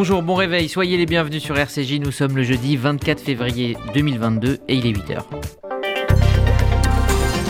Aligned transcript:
Bonjour, 0.00 0.22
bon 0.22 0.36
réveil, 0.36 0.68
soyez 0.68 0.96
les 0.96 1.06
bienvenus 1.06 1.42
sur 1.42 1.58
RCJ. 1.58 1.94
Nous 1.94 2.12
sommes 2.12 2.36
le 2.36 2.44
jeudi 2.44 2.76
24 2.76 3.20
février 3.20 3.76
2022 3.94 4.58
et 4.68 4.76
il 4.76 4.86
est 4.86 4.92
8h. 4.92 5.24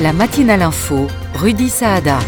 La 0.00 0.14
matinale 0.14 0.62
info, 0.62 1.08
Rudy 1.34 1.68
Saada. 1.68 2.18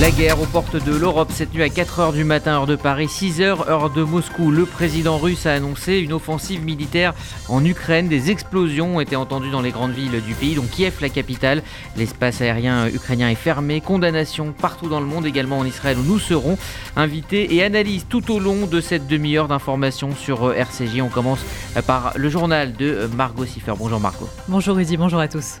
La 0.00 0.10
guerre 0.10 0.40
aux 0.40 0.46
portes 0.46 0.82
de 0.82 0.96
l'Europe 0.96 1.28
cette 1.30 1.52
nuit 1.52 1.62
à 1.62 1.68
4h 1.68 2.14
du 2.14 2.24
matin, 2.24 2.52
heure 2.52 2.66
de 2.66 2.74
Paris, 2.74 3.04
6h, 3.04 3.68
heure 3.68 3.90
de 3.90 4.02
Moscou. 4.02 4.50
Le 4.50 4.64
président 4.64 5.18
russe 5.18 5.44
a 5.44 5.52
annoncé 5.52 5.98
une 5.98 6.14
offensive 6.14 6.64
militaire 6.64 7.12
en 7.50 7.62
Ukraine. 7.62 8.08
Des 8.08 8.30
explosions 8.30 8.96
ont 8.96 9.00
été 9.00 9.14
entendues 9.14 9.50
dans 9.50 9.60
les 9.60 9.72
grandes 9.72 9.92
villes 9.92 10.22
du 10.26 10.32
pays, 10.32 10.54
dont 10.54 10.64
Kiev, 10.64 10.94
la 11.02 11.10
capitale. 11.10 11.62
L'espace 11.98 12.40
aérien 12.40 12.88
ukrainien 12.88 13.28
est 13.28 13.34
fermé. 13.34 13.82
Condamnation 13.82 14.54
partout 14.58 14.88
dans 14.88 15.00
le 15.00 15.06
monde, 15.06 15.26
également 15.26 15.58
en 15.58 15.66
Israël, 15.66 15.98
où 15.98 16.02
nous 16.02 16.18
serons 16.18 16.56
invités 16.96 17.54
et 17.54 17.62
analyse 17.62 18.06
tout 18.08 18.32
au 18.32 18.38
long 18.38 18.66
de 18.66 18.80
cette 18.80 19.06
demi-heure 19.06 19.48
d'informations 19.48 20.16
sur 20.16 20.48
euh, 20.48 20.54
RCJ. 20.54 21.02
On 21.02 21.08
commence 21.08 21.40
euh, 21.76 21.82
par 21.82 22.14
le 22.16 22.30
journal 22.30 22.72
de 22.72 22.86
euh, 22.86 23.08
Margot 23.08 23.44
Siffer. 23.44 23.74
Bonjour 23.76 24.00
Margot. 24.00 24.30
Bonjour 24.48 24.76
Rudy, 24.76 24.96
bonjour 24.96 25.20
à 25.20 25.28
tous. 25.28 25.60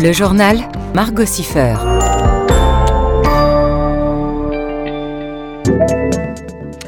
Le 0.00 0.12
journal 0.12 0.58
Margot 0.94 1.24
Siffer. 1.24 1.74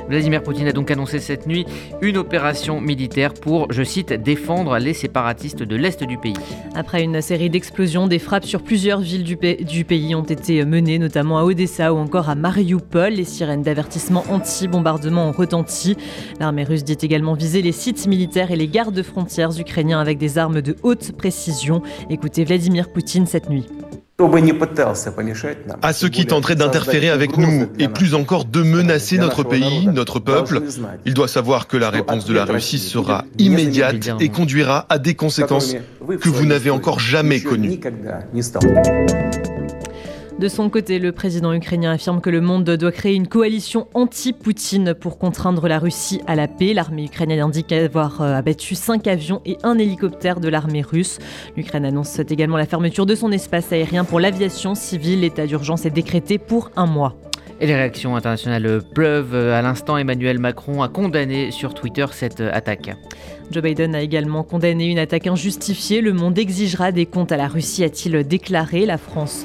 Vladimir 0.09 0.43
Poutine 0.43 0.69
a 0.69 0.73
donc 0.73 0.91
annoncé 0.91 1.19
cette 1.19 1.47
nuit 1.47 1.67
une 2.01 2.17
opération 2.17 2.81
militaire 2.81 3.35
pour, 3.35 3.71
je 3.71 3.83
cite, 3.83 4.13
défendre 4.13 4.79
les 4.79 4.95
séparatistes 4.95 5.63
de 5.63 5.77
l'Est 5.77 6.03
du 6.05 6.19
pays. 6.19 6.35
Après 6.75 7.03
une 7.03 7.21
série 7.21 7.51
d'explosions, 7.51 8.07
des 8.07 8.19
frappes 8.19 8.45
sur 8.45 8.63
plusieurs 8.63 9.01
villes 9.01 9.25
du, 9.25 9.37
pays 9.85 10.15
ont 10.15 10.23
été 10.23 10.65
menées, 10.65 10.99
notamment 10.99 11.39
à 11.39 11.45
Odessa 11.45 11.93
ou 11.93 11.99
encore 11.99 12.31
à 12.31 12.35
Mariupol. 12.35 13.13
Les 13.13 13.25
sirènes 13.25 13.63
d'avertissement 13.63 14.25
anti-bombardement 14.31 15.29
ont 15.29 15.33
retenti. 15.33 15.97
L'armée 16.41 16.65
russe 16.65 16.85
dit 16.85 16.99
également 17.01 17.35
viser 17.35 17.63
les 17.63 17.73
sites 17.73 18.07
militaires 18.07 18.51
et 18.51 18.57
les 18.57 18.69
gardes 18.69 19.03
frontières 19.03 19.59
ukrainiens 19.59 20.01
avec 20.01 20.19
des 20.19 20.39
armes 20.39 20.63
de 20.63 20.77
haute 20.83 21.13
précision. 21.13 21.83
Écoutez 22.11 22.45
Vladimir 22.45 22.91
Poutine 22.91 23.27
cette 23.27 23.51
nuit. 23.51 23.67
À 25.83 25.93
ceux 25.93 26.09
qui 26.09 26.27
tenteraient 26.27 26.57
d'interférer 26.57 27.09
avec 27.09 27.37
nous 27.37 27.67
et 27.79 27.87
plus 27.87 28.17
encore 28.17 28.47
de 28.47 28.63
menacer 28.63 29.17
notre 29.17 29.45
pays, 29.45 29.87
notre 29.87 30.19
peuple, 30.19 30.63
il 31.07 31.15
doit 31.15 31.29
savoir 31.29 31.69
que 31.69 31.77
la 31.77 31.89
réponse 31.89 32.25
de 32.25 32.35
la 32.35 32.45
Russie 32.45 32.81
sera 32.81 33.25
immédiate 33.39 34.11
et 34.19 34.29
conduira 34.29 34.87
à 34.89 34.99
des 34.99 35.15
conséquences 35.15 35.77
que 36.21 36.29
vous 36.29 36.47
n'avez 36.47 36.71
encore 36.71 36.99
jamais 36.99 37.41
connues. 37.41 37.79
De 40.39 40.47
son 40.47 40.71
côté, 40.71 41.01
le 41.01 41.11
président 41.11 41.53
ukrainien 41.53 41.91
affirme 41.91 42.21
que 42.21 42.31
le 42.31 42.41
monde 42.41 42.63
doit 42.63 42.93
créer 42.93 43.17
une 43.17 43.27
coalition 43.27 43.89
anti-Poutine 43.93 44.95
pour 44.95 45.19
contraindre 45.19 45.67
la 45.67 45.81
Russie 45.81 46.21
à 46.29 46.37
la 46.37 46.47
paix. 46.47 46.75
L'armée 46.75 47.07
ukrainienne 47.07 47.41
indique 47.41 47.73
avoir 47.73 48.23
euh, 48.23 48.35
abattu 48.35 48.77
cinq 48.77 49.09
avions 49.09 49.43
et 49.45 49.59
un 49.65 49.79
hélicoptère 49.79 50.39
de 50.39 50.49
l'armée 50.49 50.83
russe. 50.83 51.19
L'Ukraine 51.57 51.85
annonce 51.85 52.21
également 52.21 52.57
la 52.57 52.67
fermeture 52.67 53.05
de 53.05 53.17
son 53.17 53.33
espace 53.33 53.73
aérien 53.73 54.05
pour 54.05 54.21
l'aviation 54.21 54.77
civile. 54.77 55.23
L'état 55.23 55.45
d'urgence 55.45 55.87
est 55.87 55.91
décrété 55.91 56.39
pour 56.39 56.71
un 56.77 56.87
mois. 56.87 57.17
Et 57.61 57.67
les 57.67 57.75
réactions 57.75 58.15
internationales 58.15 58.83
pleuvent. 58.95 59.35
À 59.35 59.61
l'instant, 59.61 59.99
Emmanuel 59.99 60.39
Macron 60.39 60.83
a 60.85 60.89
condamné 60.89 61.51
sur 61.51 61.75
Twitter 61.75 62.07
cette 62.13 62.41
attaque. 62.41 62.97
Joe 63.51 63.65
Biden 63.65 63.97
a 63.97 64.03
également 64.03 64.45
condamné 64.45 64.87
une 64.87 65.01
attaque 65.01 65.27
injustifiée. 65.27 66.01
Le 66.01 66.13
monde 66.13 66.39
exigera 66.39 66.93
des 66.93 67.07
comptes 67.07 67.33
à 67.33 67.37
la 67.37 67.49
Russie, 67.49 67.83
a-t-il 67.83 68.23
déclaré. 68.23 68.87
La 68.87 68.99
France 68.99 69.45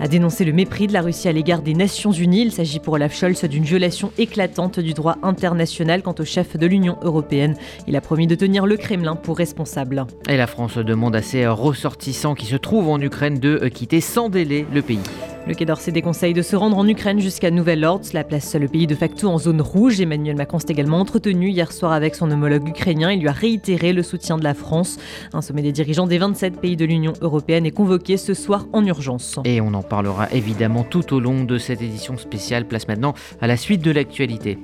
a 0.00 0.08
dénoncé 0.08 0.44
le 0.44 0.52
mépris 0.52 0.86
de 0.86 0.92
la 0.92 1.02
Russie 1.02 1.28
à 1.28 1.32
l'égard 1.32 1.62
des 1.62 1.74
Nations 1.74 2.12
Unies. 2.12 2.42
Il 2.42 2.52
s'agit 2.52 2.78
pour 2.78 2.94
Olaf 2.94 3.14
Scholz 3.14 3.44
d'une 3.44 3.64
violation 3.64 4.12
éclatante 4.18 4.80
du 4.80 4.92
droit 4.92 5.16
international 5.22 6.02
quant 6.02 6.14
au 6.18 6.24
chef 6.24 6.56
de 6.56 6.66
l'Union 6.66 6.98
européenne. 7.02 7.56
Il 7.86 7.96
a 7.96 8.00
promis 8.00 8.26
de 8.26 8.34
tenir 8.34 8.66
le 8.66 8.76
Kremlin 8.76 9.16
pour 9.16 9.36
responsable. 9.36 10.06
Et 10.28 10.36
la 10.36 10.46
France 10.46 10.78
demande 10.78 11.16
à 11.16 11.22
ses 11.22 11.46
ressortissants 11.46 12.34
qui 12.34 12.46
se 12.46 12.56
trouvent 12.56 12.88
en 12.88 13.00
Ukraine 13.00 13.38
de 13.38 13.68
quitter 13.68 14.00
sans 14.00 14.28
délai 14.28 14.66
le 14.72 14.82
pays. 14.82 15.00
Le 15.46 15.54
Quai 15.54 15.64
d'Orsay 15.64 15.92
déconseille 15.92 16.34
de 16.34 16.42
se 16.42 16.56
rendre 16.56 16.76
en 16.76 16.86
Ukraine 16.86 17.20
jusqu'à 17.20 17.50
nouvel 17.50 17.84
ordre. 17.84 18.04
Cela 18.04 18.24
place 18.24 18.54
le 18.54 18.68
pays 18.68 18.86
de 18.86 18.94
facto 18.94 19.28
en 19.28 19.38
zone 19.38 19.60
rouge. 19.60 20.00
Emmanuel 20.00 20.36
Macron 20.36 20.58
s'est 20.58 20.68
également 20.68 21.00
entretenu 21.00 21.48
hier 21.48 21.72
soir 21.72 21.92
avec 21.92 22.14
son 22.14 22.30
homologue 22.30 22.68
ukrainien. 22.68 23.12
Il 23.12 23.20
lui 23.20 23.28
a 23.28 23.32
réitéré 23.32 23.92
le 23.92 24.02
soutien 24.02 24.36
de 24.36 24.44
la 24.44 24.54
France. 24.54 24.98
Un 25.32 25.40
sommet 25.40 25.62
des 25.62 25.72
dirigeants 25.72 26.06
des 26.06 26.18
27 26.18 26.60
pays 26.60 26.76
de 26.76 26.84
l'Union 26.84 27.14
européenne 27.22 27.64
est 27.64 27.70
convoqué 27.70 28.16
ce 28.16 28.34
soir 28.34 28.66
en 28.72 28.84
urgence. 28.84 29.38
Et 29.44 29.60
on 29.60 29.72
en 29.74 29.82
parlera 29.82 30.30
évidemment 30.32 30.84
tout 30.84 31.14
au 31.14 31.20
long 31.20 31.44
de 31.44 31.56
cette 31.56 31.80
édition 31.80 32.18
spéciale. 32.18 32.66
Place 32.66 32.88
maintenant 32.88 33.14
à 33.40 33.46
la 33.46 33.56
suite 33.56 33.82
de 33.82 33.90
l'actualité. 33.90 34.58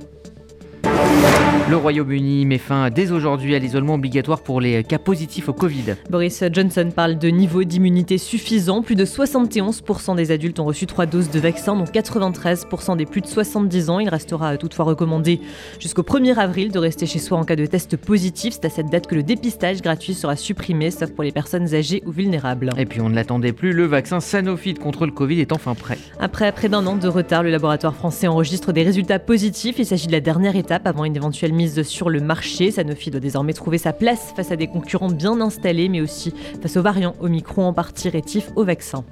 Le 1.71 1.77
Royaume-Uni 1.77 2.45
met 2.45 2.59
fin 2.59 2.91
dès 2.91 3.11
aujourd'hui 3.11 3.55
à 3.55 3.59
l'isolement 3.59 3.95
obligatoire 3.95 4.43
pour 4.43 4.61
les 4.61 4.84
cas 4.84 4.99
positifs 4.99 5.49
au 5.49 5.55
Covid. 5.55 5.97
Boris 6.11 6.45
Johnson 6.53 6.91
parle 6.95 7.17
de 7.17 7.28
niveau 7.28 7.65
d'immunité 7.65 8.19
suffisant. 8.19 8.83
Plus 8.83 8.94
de 8.94 9.05
71% 9.06 10.15
des 10.15 10.31
adultes 10.31 10.61
ont 10.61 10.67
reçu 10.67 10.87
trois 10.87 11.06
doses 11.06 11.31
de 11.31 11.41
vaccin, 11.41 11.75
dont 11.75 11.84
93% 11.84 12.97
des 12.99 13.06
plus 13.06 13.23
de 13.23 13.27
70 13.27 13.89
ans. 13.89 13.99
Il 13.99 14.11
restera 14.11 14.56
toutefois 14.59 14.84
recommandé 14.84 15.41
jusqu'au 15.81 16.03
1er 16.03 16.37
avril 16.37 16.71
de 16.71 16.78
rester 16.78 17.06
chez 17.06 17.19
soi 17.19 17.39
en 17.39 17.44
cas 17.44 17.56
de 17.56 17.65
test 17.65 17.97
positif. 17.97 18.55
C'est 18.55 18.67
à 18.67 18.71
cette 18.71 18.91
date 18.91 19.06
que 19.06 19.15
le 19.15 19.23
dépistage 19.23 19.81
gratuit 19.81 20.12
sera 20.12 20.37
supprimé, 20.37 20.91
sauf 20.91 21.12
pour 21.12 21.25
les 21.25 21.33
personnes 21.33 21.75
âgées 21.75 22.03
ou 22.05 22.12
vulnérables. 22.12 22.71
Et 22.77 22.84
puis 22.84 23.00
on 23.00 23.09
ne 23.09 23.15
l'attendait 23.15 23.53
plus, 23.53 23.73
le 23.73 23.87
vaccin 23.87 24.21
Sanofi 24.21 24.75
contre 24.75 25.06
le 25.06 25.12
Covid 25.12 25.41
est 25.41 25.53
enfin 25.53 25.75
prêt. 25.75 25.99
Après 26.21 26.53
près 26.53 26.69
d'un 26.69 26.87
an 26.87 26.97
de 26.97 27.09
retard, 27.09 27.43
le 27.43 27.50
laboratoire 27.50 27.94
français 27.94 28.27
enregistre 28.27 28.73
des 28.73 28.83
résultats 28.83 29.19
positifs. 29.19 29.77
Il 29.78 29.87
s'agit 29.87 30.09
de 30.09 30.12
la 30.12 30.21
dernière 30.21 30.56
étape 30.56 30.74
avant 30.85 31.05
une 31.05 31.17
éventuelle 31.17 31.53
mise 31.53 31.83
sur 31.83 32.11
le 32.11 32.21
marché. 32.21 32.71
Sanofi 32.71 33.11
doit 33.11 33.21
désormais 33.21 33.53
trouver 33.53 33.79
sa 33.79 33.93
place 33.93 34.33
face 34.37 34.51
à 34.51 34.57
des 34.57 34.67
concurrents 34.67 35.11
bien 35.11 35.41
installés, 35.41 35.89
mais 35.89 36.01
aussi 36.01 36.35
face 36.61 36.77
aux 36.77 36.83
variants 36.83 37.15
Omicron 37.21 37.67
en 37.67 37.73
partie 37.73 38.09
rétifs 38.09 38.51
au 38.57 38.65
vaccin. 38.65 39.05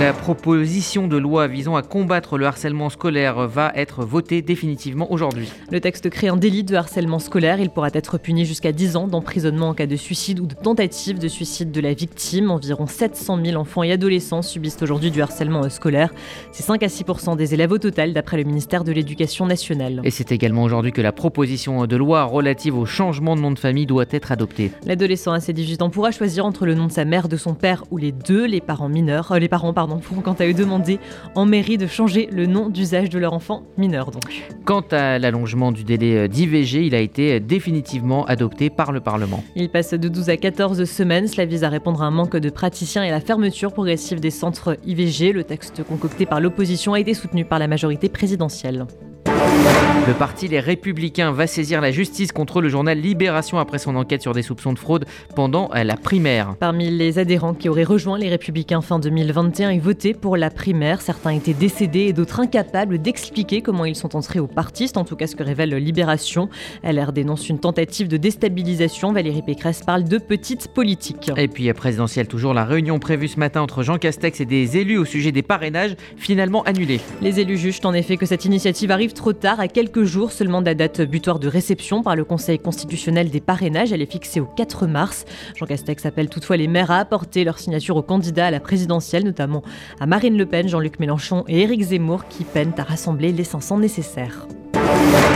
La 0.00 0.12
proposition 0.12 1.06
de 1.06 1.16
loi 1.16 1.46
visant 1.46 1.76
à 1.76 1.82
combattre 1.82 2.36
le 2.36 2.46
harcèlement 2.46 2.90
scolaire 2.90 3.46
va 3.46 3.72
être 3.74 4.04
votée 4.04 4.42
définitivement 4.42 5.10
aujourd'hui. 5.12 5.48
Le 5.70 5.80
texte 5.80 6.10
crée 6.10 6.28
un 6.28 6.36
délit 6.36 6.64
de 6.64 6.74
harcèlement 6.74 7.18
scolaire. 7.18 7.60
Il 7.60 7.70
pourra 7.70 7.88
être 7.92 8.18
puni 8.18 8.44
jusqu'à 8.44 8.72
10 8.72 8.96
ans 8.96 9.06
d'emprisonnement 9.06 9.68
en 9.68 9.74
cas 9.74 9.86
de 9.86 9.96
suicide 9.96 10.40
ou 10.40 10.46
de 10.46 10.54
tentative 10.54 11.18
de 11.18 11.28
suicide 11.28 11.70
de 11.70 11.80
la 11.80 11.94
victime. 11.94 12.50
Environ 12.50 12.86
700 12.86 13.38
000 13.44 13.56
enfants 13.56 13.82
et 13.82 13.92
adolescents 13.92 14.42
subissent 14.42 14.82
aujourd'hui 14.82 15.10
du 15.10 15.22
harcèlement 15.22 15.68
scolaire. 15.70 16.12
C'est 16.52 16.64
5 16.64 16.82
à 16.82 16.88
6% 16.88 17.36
des 17.36 17.54
élèves 17.54 17.72
au 17.72 17.78
total, 17.78 18.12
d'après 18.12 18.36
le 18.36 18.44
ministère 18.44 18.84
de 18.84 18.92
l'Éducation 18.92 19.46
nationale. 19.46 20.00
Et 20.04 20.10
c'est 20.10 20.32
également 20.32 20.64
aujourd'hui 20.64 20.92
que 20.92 21.02
la 21.02 21.12
proposition 21.12 21.86
de 21.86 21.96
loi 21.96 22.24
relative 22.24 22.76
au 22.76 22.84
changement 22.84 23.36
de 23.36 23.40
nom 23.40 23.52
de 23.52 23.58
famille 23.58 23.86
doit 23.86 24.06
être 24.10 24.32
adoptée. 24.32 24.72
L'adolescent 24.84 25.32
à 25.32 25.40
ses 25.40 25.52
18 25.52 25.82
ans 25.82 25.90
pourra 25.90 26.10
choisir 26.10 26.44
entre 26.44 26.66
le 26.66 26.74
nom 26.74 26.88
de 26.88 26.92
sa 26.92 27.04
mère, 27.04 27.28
de 27.28 27.36
son 27.36 27.54
père 27.54 27.84
ou 27.90 27.96
les 27.96 28.12
deux. 28.12 28.44
Les 28.46 28.60
parents 28.60 28.88
mineurs, 28.88 29.03
euh, 29.10 29.38
les 29.38 29.48
parents 29.48 29.72
pardon, 29.72 29.98
pourront 29.98 30.20
quant 30.20 30.34
à 30.34 30.46
eux 30.46 30.54
demander 30.54 30.98
en 31.34 31.46
mairie 31.46 31.78
de 31.78 31.86
changer 31.86 32.28
le 32.30 32.46
nom 32.46 32.68
d'usage 32.68 33.10
de 33.10 33.18
leur 33.18 33.32
enfant 33.32 33.62
mineur. 33.76 34.10
Donc. 34.10 34.44
Quant 34.64 34.84
à 34.90 35.18
l'allongement 35.18 35.72
du 35.72 35.84
délai 35.84 36.28
d'IVG, 36.28 36.86
il 36.86 36.94
a 36.94 37.00
été 37.00 37.40
définitivement 37.40 38.24
adopté 38.26 38.70
par 38.70 38.92
le 38.92 39.00
Parlement. 39.00 39.42
Il 39.56 39.68
passe 39.68 39.94
de 39.94 40.08
12 40.08 40.30
à 40.30 40.36
14 40.36 40.84
semaines. 40.84 41.28
Cela 41.28 41.44
vise 41.46 41.64
à 41.64 41.68
répondre 41.68 42.02
à 42.02 42.06
un 42.06 42.10
manque 42.10 42.36
de 42.36 42.50
praticiens 42.50 43.04
et 43.04 43.08
à 43.08 43.12
la 43.12 43.20
fermeture 43.20 43.72
progressive 43.72 44.20
des 44.20 44.30
centres 44.30 44.76
IVG. 44.84 45.32
Le 45.32 45.44
texte 45.44 45.82
concocté 45.84 46.26
par 46.26 46.40
l'opposition 46.40 46.94
a 46.94 47.00
été 47.00 47.14
soutenu 47.14 47.44
par 47.44 47.58
la 47.58 47.68
majorité 47.68 48.08
présidentielle. 48.08 48.86
Le 49.26 50.12
parti 50.12 50.48
Les 50.48 50.60
Républicains 50.60 51.32
va 51.32 51.46
saisir 51.46 51.80
la 51.80 51.90
justice 51.90 52.30
contre 52.30 52.60
le 52.60 52.68
journal 52.68 52.98
Libération 52.98 53.58
après 53.58 53.78
son 53.78 53.96
enquête 53.96 54.20
sur 54.20 54.34
des 54.34 54.42
soupçons 54.42 54.74
de 54.74 54.78
fraude 54.78 55.06
pendant 55.34 55.70
la 55.72 55.96
primaire. 55.96 56.56
Parmi 56.60 56.90
les 56.90 57.18
adhérents 57.18 57.54
qui 57.54 57.70
auraient 57.70 57.84
rejoint 57.84 58.18
les 58.18 58.28
Républicains 58.28 58.82
fin 58.82 58.98
2021 58.98 59.70
et 59.70 59.78
voté 59.78 60.12
pour 60.12 60.36
la 60.36 60.50
primaire, 60.50 61.00
certains 61.00 61.30
étaient 61.30 61.54
décédés 61.54 62.00
et 62.00 62.12
d'autres 62.12 62.40
incapables 62.40 62.98
d'expliquer 62.98 63.62
comment 63.62 63.86
ils 63.86 63.96
sont 63.96 64.14
entrés 64.14 64.40
au 64.40 64.46
parti. 64.46 64.92
En 64.94 65.04
tout 65.04 65.16
cas 65.16 65.26
ce 65.26 65.36
que 65.36 65.42
révèle 65.42 65.74
Libération. 65.74 66.50
LR 66.82 67.12
dénonce 67.12 67.48
une 67.48 67.58
tentative 67.58 68.08
de 68.08 68.18
déstabilisation. 68.18 69.12
Valérie 69.12 69.42
Pécresse 69.42 69.82
parle 69.82 70.04
de 70.04 70.18
petite 70.18 70.68
politique. 70.68 71.30
Et 71.36 71.48
puis 71.48 71.72
présidentielle 71.72 72.28
toujours, 72.28 72.52
la 72.52 72.66
réunion 72.66 72.98
prévue 72.98 73.28
ce 73.28 73.38
matin 73.38 73.62
entre 73.62 73.82
Jean 73.82 73.96
Castex 73.96 74.40
et 74.40 74.44
des 74.44 74.76
élus 74.76 74.98
au 74.98 75.06
sujet 75.06 75.32
des 75.32 75.42
parrainages 75.42 75.96
finalement 76.16 76.62
annulée. 76.64 77.00
Les 77.22 77.40
élus 77.40 77.56
jugent 77.56 77.80
en 77.84 77.94
effet 77.94 78.18
que 78.18 78.26
cette 78.26 78.44
initiative 78.44 78.90
arrive 78.90 79.13
trop 79.14 79.32
tard 79.32 79.60
à 79.60 79.68
quelques 79.68 80.04
jours 80.04 80.32
seulement 80.32 80.60
de 80.60 80.66
la 80.66 80.74
date 80.74 81.00
butoir 81.00 81.38
de 81.38 81.48
réception 81.48 82.02
par 82.02 82.16
le 82.16 82.24
Conseil 82.24 82.58
constitutionnel 82.58 83.30
des 83.30 83.40
parrainages. 83.40 83.92
Elle 83.92 84.02
est 84.02 84.10
fixée 84.10 84.40
au 84.40 84.44
4 84.44 84.86
mars. 84.86 85.24
Jean 85.56 85.66
Castex 85.66 86.04
appelle 86.04 86.28
toutefois 86.28 86.56
les 86.56 86.68
maires 86.68 86.90
à 86.90 86.98
apporter 86.98 87.44
leur 87.44 87.58
signature 87.58 87.96
aux 87.96 88.02
candidats 88.02 88.46
à 88.46 88.50
la 88.50 88.60
présidentielle, 88.60 89.24
notamment 89.24 89.62
à 90.00 90.06
Marine 90.06 90.36
Le 90.36 90.46
Pen, 90.46 90.68
Jean-Luc 90.68 90.98
Mélenchon 90.98 91.44
et 91.48 91.62
Éric 91.62 91.82
Zemmour, 91.82 92.26
qui 92.28 92.44
peinent 92.44 92.74
à 92.76 92.82
rassembler 92.82 93.32
les 93.32 93.44
500 93.44 93.78
nécessaires. 93.78 94.46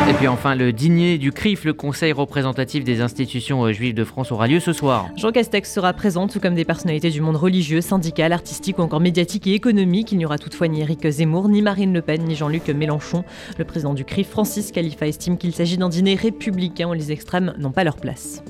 Et 0.08 0.14
puis 0.14 0.28
enfin, 0.28 0.54
le 0.54 0.72
dîner 0.72 1.18
du 1.18 1.32
CRIF, 1.32 1.64
le 1.64 1.72
Conseil 1.72 2.12
représentatif 2.12 2.82
des 2.84 3.00
institutions 3.00 3.64
euh, 3.64 3.72
juives 3.72 3.94
de 3.94 4.04
France, 4.04 4.32
aura 4.32 4.46
lieu 4.46 4.60
ce 4.60 4.72
soir. 4.72 5.08
Jean 5.16 5.32
Castex 5.32 5.72
sera 5.72 5.92
présent, 5.92 6.28
tout 6.28 6.40
comme 6.40 6.54
des 6.54 6.64
personnalités 6.64 7.10
du 7.10 7.20
monde 7.20 7.36
religieux, 7.36 7.80
syndical, 7.80 8.32
artistique 8.32 8.78
ou 8.78 8.82
encore 8.82 9.00
médiatique 9.00 9.46
et 9.46 9.54
économique. 9.54 10.12
Il 10.12 10.18
n'y 10.18 10.24
aura 10.24 10.38
toutefois 10.38 10.68
ni 10.68 10.80
Éric 10.80 11.06
Zemmour, 11.08 11.48
ni 11.48 11.62
Marine 11.62 11.92
Le 11.92 12.02
Pen, 12.02 12.24
ni 12.24 12.34
Jean-Luc 12.34 12.68
Mélenchon. 12.68 13.24
Le 13.58 13.64
président 13.64 13.94
du 13.94 14.04
CRIF, 14.04 14.28
Francis 14.28 14.72
Khalifa, 14.72 15.06
estime 15.06 15.36
qu'il 15.36 15.52
s'agit 15.52 15.76
d'un 15.76 15.88
dîner 15.88 16.14
républicain 16.14 16.88
où 16.88 16.94
les 16.94 17.12
extrêmes 17.12 17.54
n'ont 17.58 17.72
pas 17.72 17.84
leur 17.84 17.96
place. 17.96 18.42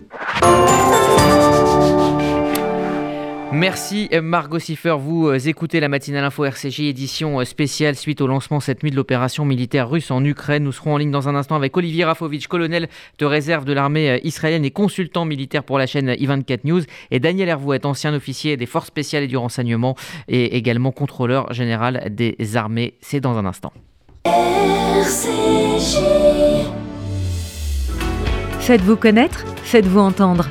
Merci 3.53 4.11
Margot 4.23 4.59
Siffer. 4.59 4.97
Vous 4.99 5.29
euh, 5.29 5.39
écoutez 5.39 5.81
la 5.81 5.89
matinale 5.89 6.25
info 6.25 6.45
RCJ 6.45 6.81
édition 6.81 7.41
euh, 7.41 7.45
spéciale 7.45 7.97
suite 7.97 8.21
au 8.21 8.27
lancement 8.27 8.61
cette 8.61 8.83
nuit 8.83 8.91
de 8.91 8.97
l'opération 8.97 9.47
militaire 9.47 9.89
russe 9.89 10.11
en 10.11 10.23
Ukraine. 10.23 10.65
Nous 10.65 10.73
serons 10.73 10.95
en 10.95 10.97
ligne 10.99 11.11
dans 11.11 11.31
un 11.31 11.35
instant 11.35 11.57
avec 11.57 11.75
Olivier 11.75 12.05
Rafovitch, 12.05 12.47
colonel 12.47 12.89
de 13.19 13.25
réserve 13.25 13.65
de 13.65 13.73
l'armée 13.73 14.11
euh, 14.11 14.19
israélienne 14.23 14.67
et 14.67 14.71
consultant 14.71 15.25
militaire 15.25 15.65
pour 15.65 15.79
la 15.79 15.87
chaîne 15.87 16.11
I24 16.11 16.61
News, 16.65 16.83
et 17.11 17.21
Daniel 17.21 17.49
Hervouet, 17.49 17.87
ancien 17.87 18.13
officier 18.13 18.59
des 18.59 18.67
forces 18.67 18.89
spéciales 18.89 19.23
et 19.23 19.29
du 19.29 19.39
renseignement 19.39 19.97
et 20.29 20.57
également 20.57 20.93
contrôleur 20.93 21.53
général 21.55 22.09
des 22.11 22.37
armées. 22.57 22.95
C'est 23.01 23.21
dans 23.21 23.39
un 23.39 23.47
instant. 23.47 23.73
Faites-vous 28.61 28.97
connaître, 28.97 29.47
faites-vous 29.63 30.01
entendre. 30.01 30.51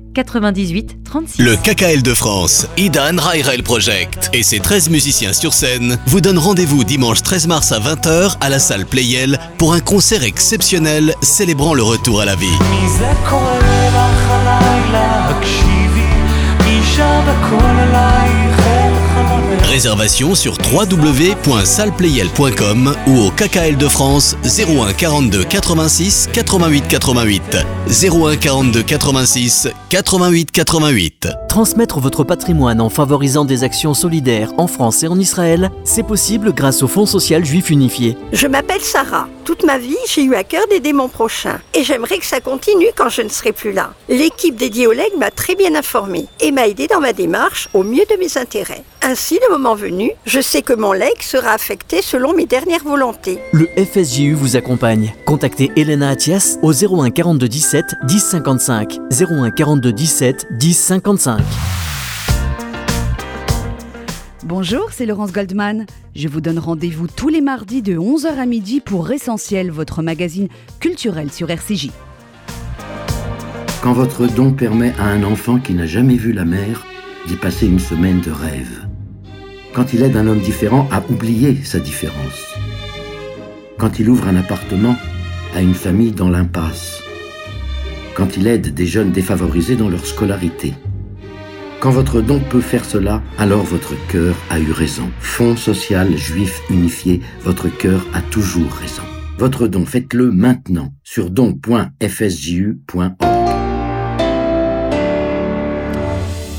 98 0.13 0.97
36. 1.03 1.41
Le 1.41 1.55
KKL 1.55 2.01
de 2.01 2.13
France, 2.13 2.67
Idan 2.77 3.17
Rail 3.17 3.61
Project 3.61 4.29
et 4.33 4.43
ses 4.43 4.59
13 4.59 4.89
musiciens 4.89 5.33
sur 5.33 5.53
scène 5.53 5.97
vous 6.07 6.21
donnent 6.21 6.37
rendez-vous 6.37 6.83
dimanche 6.83 7.21
13 7.21 7.47
mars 7.47 7.71
à 7.71 7.79
20h 7.79 8.37
à 8.39 8.49
la 8.49 8.59
salle 8.59 8.85
Playel 8.85 9.39
pour 9.57 9.73
un 9.73 9.79
concert 9.79 10.23
exceptionnel 10.23 11.13
célébrant 11.21 11.73
le 11.73 11.83
retour 11.83 12.21
à 12.21 12.25
la 12.25 12.35
vie. 12.35 12.47
Réservation 19.71 20.35
sur 20.35 20.57
www.salplayel.com 20.69 22.93
ou 23.07 23.19
au 23.19 23.31
KKL 23.31 23.77
de 23.77 23.87
France 23.87 24.35
01 24.43 24.91
42 24.91 25.45
86 25.45 26.27
88 26.33 26.89
88 26.89 27.57
01 27.87 28.35
42 28.35 28.83
86 28.83 29.69
88 29.89 30.51
88. 30.51 31.29
Transmettre 31.47 32.01
votre 32.01 32.25
patrimoine 32.25 32.81
en 32.81 32.89
favorisant 32.89 33.45
des 33.45 33.63
actions 33.63 33.93
solidaires 33.93 34.51
en 34.57 34.67
France 34.67 35.03
et 35.03 35.07
en 35.07 35.17
Israël, 35.17 35.71
c'est 35.85 36.03
possible 36.03 36.53
grâce 36.53 36.83
au 36.83 36.89
Fonds 36.89 37.05
social 37.05 37.45
juif 37.45 37.69
unifié. 37.69 38.17
Je 38.33 38.47
m'appelle 38.47 38.81
Sarah. 38.81 39.29
Toute 39.45 39.63
ma 39.63 39.77
vie, 39.77 39.95
j'ai 40.07 40.23
eu 40.23 40.35
à 40.35 40.43
cœur 40.43 40.67
d'aider 40.69 40.91
mon 40.91 41.07
prochain. 41.07 41.61
Et 41.73 41.83
j'aimerais 41.83 42.19
que 42.19 42.25
ça 42.25 42.41
continue 42.41 42.87
quand 42.95 43.09
je 43.09 43.21
ne 43.21 43.29
serai 43.29 43.53
plus 43.53 43.71
là. 43.71 43.93
L'équipe 44.09 44.55
dédiée 44.55 44.87
au 44.87 44.91
legs 44.91 45.15
m'a 45.17 45.31
très 45.31 45.55
bien 45.55 45.75
informée 45.75 46.25
et 46.41 46.51
m'a 46.51 46.67
aidé 46.67 46.87
dans 46.87 46.99
ma 46.99 47.13
démarche 47.13 47.69
au 47.73 47.83
mieux 47.83 48.03
de 48.09 48.17
mes 48.17 48.37
intérêts. 48.37 48.83
Ainsi, 49.01 49.39
le 49.41 49.51
moment 49.51 49.60
venu, 49.75 50.11
je 50.25 50.41
sais 50.41 50.61
que 50.61 50.73
mon 50.73 50.91
leg 50.91 51.21
sera 51.21 51.51
affecté 51.51 52.01
selon 52.01 52.33
mes 52.33 52.45
dernières 52.45 52.83
volontés. 52.83 53.39
Le 53.53 53.67
FSJU 53.77 54.33
vous 54.33 54.55
accompagne. 54.55 55.13
Contactez 55.25 55.71
Elena 55.75 56.09
Atias 56.09 56.57
au 56.61 56.73
01 56.73 57.11
42 57.11 57.47
17 57.47 57.85
10 58.03 58.19
55. 58.19 58.99
01 59.11 59.51
42 59.51 59.93
17 59.93 60.47
10 60.51 60.73
55. 60.73 61.41
Bonjour, 64.43 64.89
c'est 64.91 65.05
Laurence 65.05 65.31
Goldman. 65.31 65.85
Je 66.15 66.27
vous 66.27 66.41
donne 66.41 66.59
rendez-vous 66.59 67.07
tous 67.07 67.29
les 67.29 67.41
mardis 67.41 67.81
de 67.81 67.97
11h 67.97 68.37
à 68.37 68.45
midi 68.45 68.81
pour 68.81 69.11
Essentiel, 69.11 69.71
votre 69.71 70.01
magazine 70.01 70.49
culturel 70.79 71.31
sur 71.31 71.49
RCJ. 71.49 71.89
Quand 73.81 73.93
votre 73.93 74.27
don 74.27 74.51
permet 74.51 74.93
à 74.99 75.05
un 75.05 75.23
enfant 75.23 75.57
qui 75.57 75.73
n'a 75.73 75.85
jamais 75.85 76.15
vu 76.15 76.33
la 76.33 76.45
mer 76.45 76.85
d'y 77.27 77.35
passer 77.35 77.65
une 77.65 77.79
semaine 77.79 78.19
de 78.21 78.31
rêve. 78.31 78.90
Quand 79.73 79.93
il 79.93 80.03
aide 80.03 80.17
un 80.17 80.27
homme 80.27 80.41
différent 80.41 80.89
à 80.91 81.01
oublier 81.09 81.63
sa 81.63 81.79
différence. 81.79 82.55
Quand 83.77 83.99
il 83.99 84.09
ouvre 84.09 84.27
un 84.27 84.35
appartement 84.35 84.97
à 85.55 85.61
une 85.61 85.73
famille 85.73 86.11
dans 86.11 86.29
l'impasse. 86.29 87.01
Quand 88.13 88.35
il 88.35 88.47
aide 88.47 88.73
des 88.73 88.85
jeunes 88.85 89.11
défavorisés 89.11 89.77
dans 89.77 89.87
leur 89.87 90.05
scolarité. 90.05 90.73
Quand 91.79 91.91
votre 91.91 92.21
don 92.21 92.39
peut 92.39 92.61
faire 92.61 92.85
cela, 92.85 93.23
alors 93.37 93.63
votre 93.63 93.95
cœur 94.07 94.35
a 94.49 94.59
eu 94.59 94.71
raison. 94.71 95.09
Fonds 95.19 95.55
social 95.55 96.17
juif 96.17 96.61
unifié, 96.69 97.21
votre 97.43 97.69
cœur 97.69 98.05
a 98.13 98.21
toujours 98.21 98.71
raison. 98.73 99.03
Votre 99.37 99.67
don, 99.67 99.85
faites-le 99.85 100.31
maintenant 100.31 100.93
sur 101.03 101.31
don.fsju.org. 101.31 103.40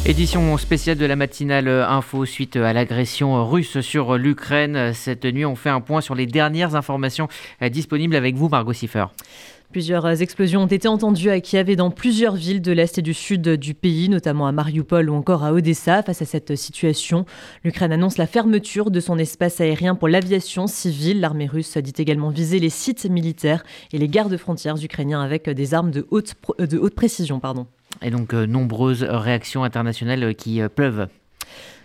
Édition 0.05 0.59
spéciale 0.59 0.99
de 0.99 1.07
la 1.07 1.15
matinale 1.15 1.69
info 1.69 2.25
suite 2.27 2.57
à 2.57 2.73
l'agression 2.73 3.49
russe 3.49 3.81
sur 3.83 4.19
l'Ukraine. 4.19 4.93
Cette 4.95 5.25
nuit, 5.25 5.45
on 5.45 5.55
fait 5.55 5.71
un 5.71 5.81
point 5.81 6.01
sur 6.01 6.17
les 6.17 6.27
dernières 6.27 6.75
informations 6.75 7.29
disponibles 7.71 8.17
avec 8.17 8.35
vous, 8.35 8.49
Margot 8.49 8.73
Siffer. 8.73 9.07
Plusieurs 9.71 10.21
explosions 10.21 10.65
ont 10.65 10.67
été 10.67 10.89
entendues 10.89 11.31
à 11.31 11.41
Kiev 11.41 11.71
et 11.71 11.77
dans 11.77 11.93
plusieurs 11.93 12.35
villes 12.35 12.61
de 12.61 12.73
l'Est 12.73 12.99
et 12.99 13.03
du 13.03 13.15
Sud 13.15 13.49
du 13.49 13.75
pays, 13.75 14.09
notamment 14.09 14.49
à 14.49 14.53
Mariupol 14.53 15.09
ou 15.09 15.15
encore 15.15 15.45
à 15.45 15.53
Odessa. 15.53 16.03
Face 16.03 16.21
à 16.21 16.27
cette 16.27 16.57
situation, 16.57 17.25
l'Ukraine 17.63 17.93
annonce 17.93 18.19
la 18.19 18.27
fermeture 18.27 18.91
de 18.91 18.99
son 18.99 19.19
espace 19.19 19.61
aérien 19.61 19.95
pour 19.95 20.09
l'aviation 20.09 20.67
civile. 20.67 21.21
L'armée 21.21 21.47
russe 21.47 21.79
dit 21.79 21.95
également 21.97 22.31
viser 22.31 22.59
les 22.59 22.71
sites 22.71 23.07
militaires 23.07 23.63
et 23.93 23.99
les 23.99 24.09
gardes 24.09 24.37
frontières 24.37 24.83
ukrainiens 24.83 25.23
avec 25.23 25.49
des 25.49 25.75
armes 25.75 25.93
de 25.93 26.09
haute, 26.11 26.35
de 26.59 26.77
haute 26.77 26.97
précision. 26.97 27.39
Pardon. 27.39 27.69
Et 28.03 28.11
donc, 28.11 28.35
euh, 28.35 28.47
nombreuses 28.47 29.05
réactions 29.05 29.65
internationales 29.65 30.35
qui 30.35 30.61
euh, 30.61 30.69
pleuvent. 30.69 31.09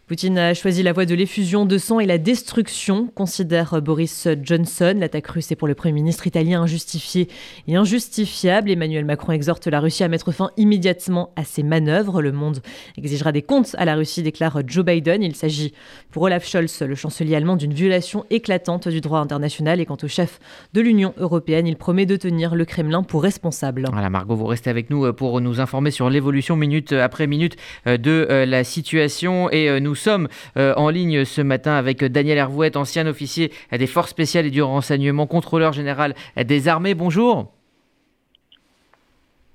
Poutine 0.07 0.38
a 0.38 0.54
choisi 0.54 0.83
la 0.83 0.94
voie 0.94 1.06
de 1.06 1.13
l'effusion 1.13 1.65
de 1.65 1.77
sang 1.77 2.00
et 2.00 2.06
la 2.06 2.18
destruction, 2.18 3.07
considère 3.13 3.81
Boris 3.81 4.25
Johnson. 4.42 4.94
L'attaque 4.98 5.27
russe 5.27 5.51
est 5.51 5.57
pour 5.57 5.68
le 5.68 5.75
Premier 5.75 5.95
ministre 5.95 6.25
italien 6.25 6.62
injustifiée 6.62 7.27
et 7.68 7.75
injustifiable. 7.75 8.71
Emmanuel 8.71 9.04
Macron 9.04 9.33
exhorte 9.33 9.68
la 9.68 9.81
Russie 9.81 10.06
à 10.06 10.07
mettre 10.07 10.31
fin 10.31 10.52
immédiatement 10.56 11.33
à 11.35 11.44
ses 11.44 11.61
manœuvres. 11.61 12.21
Le 12.21 12.31
monde 12.31 12.59
exigera 12.97 13.33
des 13.33 13.42
comptes 13.42 13.76
à 13.78 13.83
la 13.83 13.95
Russie, 13.95 14.23
déclare 14.23 14.61
Joe 14.66 14.85
Biden. 14.85 15.21
Il 15.21 15.35
s'agit 15.35 15.73
pour 16.09 16.23
Olaf 16.23 16.47
Scholz, 16.47 16.83
le 16.83 16.95
chancelier 16.95 17.35
allemand, 17.35 17.57
d'une 17.57 17.73
violation 17.73 18.26
éclatante 18.30 18.87
du 18.87 19.02
droit 19.02 19.19
international. 19.19 19.81
Et 19.81 19.85
quant 19.85 19.97
au 20.02 20.07
chef 20.07 20.40
de 20.71 20.80
l'Union 20.80 21.14
européenne, 21.18 21.68
il 21.68 21.76
promet 21.76 22.06
de 22.06 22.16
tenir 22.16 22.56
le 22.56 22.64
Kremlin 22.64 23.04
pour 23.04 23.23
responsable. 23.23 23.83
Voilà, 23.92 24.09
Margot, 24.09 24.37
vous 24.37 24.45
restez 24.45 24.69
avec 24.69 24.90
nous 24.90 25.11
pour 25.11 25.42
nous 25.42 25.59
informer 25.59 25.92
sur 25.92 26.09
l'évolution 26.09 26.56
minute 26.56 26.94
après 26.94 27.28
minute 27.28 27.57
de 27.85 28.45
la 28.47 28.64
situation 28.64 29.49
et 29.49 29.81
nous 29.81 29.96
sommes 29.97 30.27
euh, 30.57 30.73
en 30.75 30.89
ligne 30.89 31.25
ce 31.25 31.42
matin 31.42 31.73
avec 31.73 32.04
Daniel 32.04 32.37
Hervouet, 32.37 32.77
ancien 32.77 33.06
officier 33.07 33.51
des 33.71 33.87
forces 33.87 34.11
spéciales 34.11 34.45
et 34.45 34.51
du 34.51 34.61
renseignement, 34.61 35.27
contrôleur 35.27 35.73
général 35.73 36.16
des 36.42 36.68
armées. 36.68 36.94
Bonjour. 36.94 37.51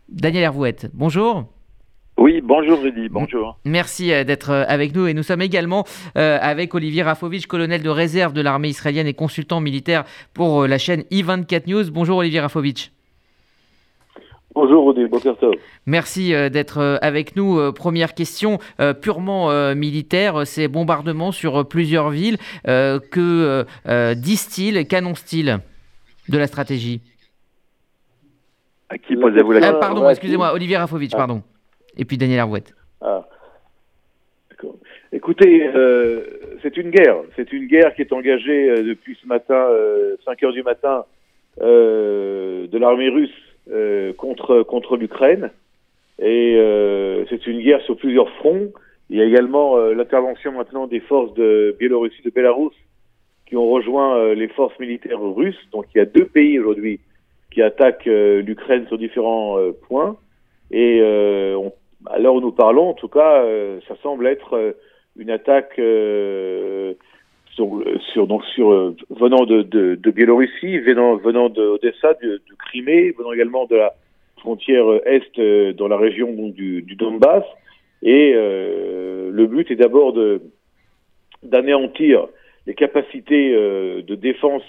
Daniel 0.09 0.45
Hervouet, 0.45 0.77
bonjour. 0.93 1.47
Oui, 2.19 2.43
bonjour 2.43 2.83
Rudy, 2.83 3.09
bonjour. 3.09 3.59
Merci 3.65 4.13
euh, 4.13 4.25
d'être 4.25 4.51
euh, 4.51 4.65
avec 4.69 4.95
nous 4.95 5.07
et 5.07 5.15
nous 5.15 5.23
sommes 5.23 5.41
également 5.41 5.85
avec 6.15 6.75
Olivier 6.75 7.03
Rafovitch, 7.03 7.47
colonel 7.47 7.83
de 7.83 7.89
réserve 7.89 8.35
de 8.35 8.43
l'armée 8.43 8.69
israélienne 8.69 9.07
et 9.07 9.15
consultant 9.15 9.61
militaire 9.61 10.05
pour 10.35 10.67
la 10.67 10.77
chaîne 10.77 11.03
I24 11.11 11.69
News. 11.69 11.91
Bonjour 11.91 12.19
Olivier 12.19 12.41
Rafovitch. 12.41 12.91
Bonjour 14.55 14.87
Rudy, 14.87 15.07
bonjour. 15.07 15.35
Merci 15.87 16.35
euh, 16.35 16.51
d'être 16.51 16.79
euh, 16.79 16.97
avec 17.01 17.37
nous. 17.37 17.59
Euh, 17.59 17.73
première 17.73 18.15
question 18.15 18.59
purement 19.01 19.75
militaire, 19.75 20.47
ces 20.47 20.69
bombardements 20.69 21.33
sur 21.33 21.67
plusieurs 21.67 22.11
villes, 22.11 22.37
que 22.65 23.65
disent-ils, 24.15 24.87
qu'annoncent-ils 24.87 25.59
de 26.29 26.39
la 26.39 26.47
stratégie? 26.47 27.01
À 28.89 28.99
qui 28.99 29.17
posez-vous 29.17 29.53
la 29.53 29.61
question? 29.61 29.81
Pardon, 29.81 30.09
excusez-moi, 30.09 30.53
Olivier 30.53 30.77
Rafovitch, 30.77 31.13
pardon. 31.13 31.43
Et 31.97 32.05
puis 32.05 32.19
Daniel 32.19 32.41
Arouette. 32.41 32.75
Ah. 33.01 33.27
Écoutez, 35.13 35.71
c'est 36.63 36.77
une 36.77 36.91
guerre. 36.91 37.17
C'est 37.37 37.53
une 37.53 37.67
guerre 37.67 37.95
qui 37.95 38.03
est 38.03 38.13
engagée 38.13 38.83
depuis 38.83 39.17
ce 39.23 39.27
matin, 39.27 39.69
5 40.25 40.43
heures 40.43 40.53
du 40.53 40.63
matin, 40.63 41.05
de 41.61 42.79
l'armée 42.79 43.09
russe 43.09 43.52
contre, 44.17 44.63
contre 44.63 44.97
l'Ukraine. 44.97 45.51
Et 46.19 46.57
euh, 46.57 47.25
c'est 47.31 47.47
une 47.47 47.61
guerre 47.61 47.81
sur 47.83 47.97
plusieurs 47.97 48.31
fronts. 48.37 48.73
Il 49.11 49.19
y 49.19 49.23
a 49.23 49.25
également 49.25 49.77
l'intervention 49.77 50.53
maintenant 50.53 50.87
des 50.87 51.01
forces 51.01 51.35
de 51.35 51.77
Biélorussie, 51.79 52.23
de 52.23 52.31
Bélarus, 52.31 52.73
qui 53.47 53.57
ont 53.57 53.69
rejoint 53.69 54.33
les 54.33 54.49
forces 54.49 54.79
militaires 54.79 55.21
russes. 55.21 55.69
Donc 55.71 55.87
il 55.95 55.99
y 55.99 56.01
a 56.01 56.07
deux 56.07 56.25
pays 56.25 56.59
aujourd'hui 56.59 57.01
qui 57.53 57.61
attaquent 57.61 58.07
l'Ukraine 58.07 58.87
sur 58.87 58.97
différents 58.97 59.59
points. 59.87 60.17
Et 60.71 61.03
on, 61.03 61.75
à 62.07 62.19
l'heure 62.19 62.37
où 62.37 62.41
nous 62.41 62.53
parlons, 62.53 62.89
en 62.89 62.95
tout 62.95 63.09
cas, 63.09 63.45
ça 63.87 63.97
semble 64.03 64.27
être 64.27 64.77
une 65.17 65.31
attaque 65.31 65.79
sur, 67.55 67.83
sur, 68.13 68.27
donc 68.27 68.45
sur 68.47 68.73
euh, 68.73 68.97
venant 69.11 69.45
de, 69.45 69.63
de, 69.63 69.95
de, 69.95 70.11
Biélorussie, 70.11 70.79
venant, 70.79 71.17
venant 71.17 71.49
d'Odessa, 71.49 72.15
de, 72.23 72.43
de, 72.49 72.55
Crimée, 72.59 73.11
venant 73.13 73.33
également 73.33 73.67
de 73.67 73.77
la 73.77 73.95
frontière 74.43 74.87
est 75.07 75.39
euh, 75.39 75.73
dans 75.73 75.89
la 75.89 75.97
région 75.97 76.33
du, 76.49 76.83
du 76.83 76.97
Donbass. 76.97 77.45
Et 78.03 78.33
euh, 78.35 79.31
le 79.33 79.47
but 79.47 79.71
est 79.71 79.77
d'abord 79.77 80.13
de 80.13 80.43
d'anéantir 81.43 82.29
les 82.67 82.75
capacités 82.75 83.53
euh, 83.55 84.03
de 84.03 84.15
défense 84.15 84.63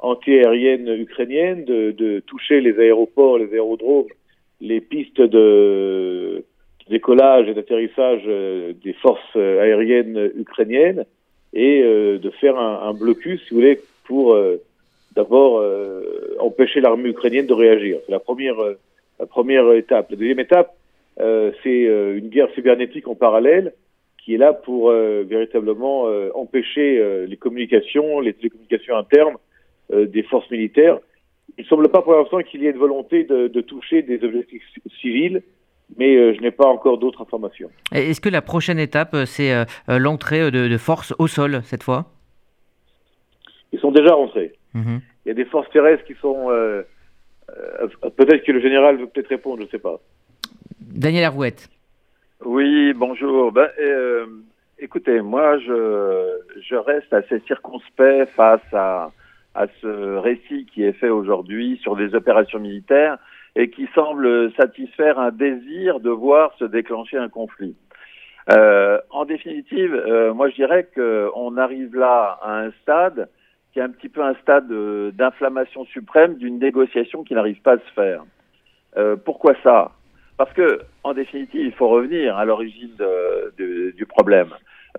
antiaérienne 0.00 0.88
ukrainienne, 0.88 1.64
de, 1.64 1.92
de, 1.92 2.20
toucher 2.20 2.60
les 2.60 2.76
aéroports, 2.78 3.38
les 3.38 3.52
aérodromes, 3.52 4.08
les 4.60 4.80
pistes 4.80 5.20
de 5.20 6.44
décollage 6.90 7.48
et 7.48 7.54
d'atterrissage 7.54 8.24
des 8.24 8.92
forces 8.94 9.36
aériennes 9.36 10.32
ukrainiennes, 10.36 11.04
et 11.52 11.82
euh, 11.82 12.18
de 12.18 12.30
faire 12.30 12.58
un, 12.58 12.88
un, 12.88 12.94
blocus, 12.94 13.40
si 13.42 13.50
vous 13.50 13.60
voulez, 13.60 13.80
pour 14.04 14.34
euh, 14.34 14.62
d'abord 15.14 15.58
euh, 15.58 16.36
empêcher 16.38 16.80
l'armée 16.80 17.10
ukrainienne 17.10 17.46
de 17.46 17.52
réagir. 17.52 17.98
C'est 18.06 18.12
la 18.12 18.20
première, 18.20 18.56
la 19.20 19.26
première 19.26 19.70
étape. 19.72 20.10
La 20.10 20.16
deuxième 20.16 20.40
étape, 20.40 20.74
c'est 21.18 21.82
une 21.82 22.28
guerre 22.28 22.48
cybernétique 22.54 23.06
en 23.06 23.14
parallèle 23.14 23.74
qui 24.24 24.34
est 24.34 24.38
là 24.38 24.54
pour 24.54 24.90
véritablement 24.90 26.06
empêcher 26.34 27.26
les 27.26 27.36
communications, 27.36 28.20
les 28.20 28.32
télécommunications 28.32 28.96
internes 28.96 29.36
des 29.92 30.22
forces 30.22 30.50
militaires. 30.50 30.98
Il 31.58 31.64
ne 31.64 31.68
semble 31.68 31.90
pas 31.90 32.00
pour 32.00 32.14
l'instant 32.14 32.40
qu'il 32.40 32.62
y 32.62 32.66
ait 32.66 32.72
de 32.72 32.78
volonté 32.78 33.24
de, 33.24 33.48
de 33.48 33.60
toucher 33.60 34.00
des 34.02 34.24
objectifs 34.24 34.62
civils 35.02 35.42
mais 35.96 36.16
euh, 36.16 36.34
je 36.34 36.40
n'ai 36.40 36.50
pas 36.50 36.66
encore 36.66 36.98
d'autres 36.98 37.22
informations. 37.22 37.70
Est-ce 37.92 38.20
que 38.20 38.28
la 38.28 38.42
prochaine 38.42 38.78
étape, 38.78 39.14
euh, 39.14 39.26
c'est 39.26 39.52
euh, 39.52 39.64
l'entrée 39.88 40.50
de, 40.50 40.76
forces 40.76 41.14
au 41.18 41.26
sol 41.26 41.60
cette 41.64 41.82
fois? 41.82 42.06
Ils 43.72 43.80
sont 43.80 43.92
déjà 43.92 44.14
rentrés. 44.14 44.52
Mhm. 44.74 45.00
Il 45.24 45.28
y 45.28 45.30
a 45.30 45.34
des 45.34 45.44
forces 45.44 45.70
terrestres 45.70 46.04
qui 46.04 46.14
sont... 46.14 46.48
peut-être 48.16 48.44
que 48.44 48.52
le 48.52 48.60
général 48.60 48.96
veut 48.96 49.06
peut-être 49.06 49.28
répondre, 49.28 49.58
je 49.60 49.66
ne 49.66 49.70
sais 49.70 49.78
pas. 49.78 50.00
Daniel 50.80 51.24
Arouette. 51.24 51.68
Oui, 52.44 52.92
bonjour. 52.94 53.52
Ben, 53.52 53.68
écoutez, 54.78 55.20
moi, 55.20 55.58
je, 55.58 56.38
je 56.60 56.74
reste 56.74 57.12
assez 57.12 57.38
circonspect 57.46 58.30
face 58.34 58.60
à, 58.72 59.12
à 59.54 59.66
ce 59.80 60.16
récit 60.16 60.66
qui 60.66 60.82
est 60.82 60.92
fait 60.92 61.08
aujourd'hui 61.08 61.78
sur 61.82 61.94
des 61.94 62.14
opérations 62.14 62.58
militaires 62.58 63.18
et 63.56 63.70
qui 63.70 63.88
semble 63.94 64.52
satisfaire 64.54 65.18
un 65.18 65.30
désir 65.30 66.00
de 66.00 66.10
voir 66.10 66.54
se 66.58 66.64
déclencher 66.64 67.18
un 67.18 67.28
conflit. 67.28 67.76
Euh, 68.50 68.98
en 69.10 69.24
définitive, 69.24 69.94
euh, 69.94 70.34
moi 70.34 70.48
je 70.48 70.54
dirais 70.56 70.88
qu'on 70.94 71.56
arrive 71.56 71.94
là 71.94 72.38
à 72.42 72.60
un 72.60 72.70
stade 72.82 73.28
qui 73.72 73.78
est 73.78 73.82
un 73.82 73.90
petit 73.90 74.08
peu 74.08 74.22
un 74.22 74.34
stade 74.34 74.68
d'inflammation 75.12 75.84
suprême 75.86 76.36
d'une 76.36 76.58
négociation 76.58 77.24
qui 77.24 77.34
n'arrive 77.34 77.60
pas 77.62 77.74
à 77.74 77.78
se 77.78 77.92
faire. 77.94 78.24
Euh, 78.96 79.16
pourquoi 79.16 79.54
ça? 79.62 79.92
Parce 80.36 80.52
que, 80.52 80.80
en 81.04 81.14
définitive, 81.14 81.64
il 81.64 81.72
faut 81.72 81.88
revenir 81.88 82.36
à 82.36 82.44
l'origine 82.44 82.94
du 83.56 84.06
problème. 84.06 84.48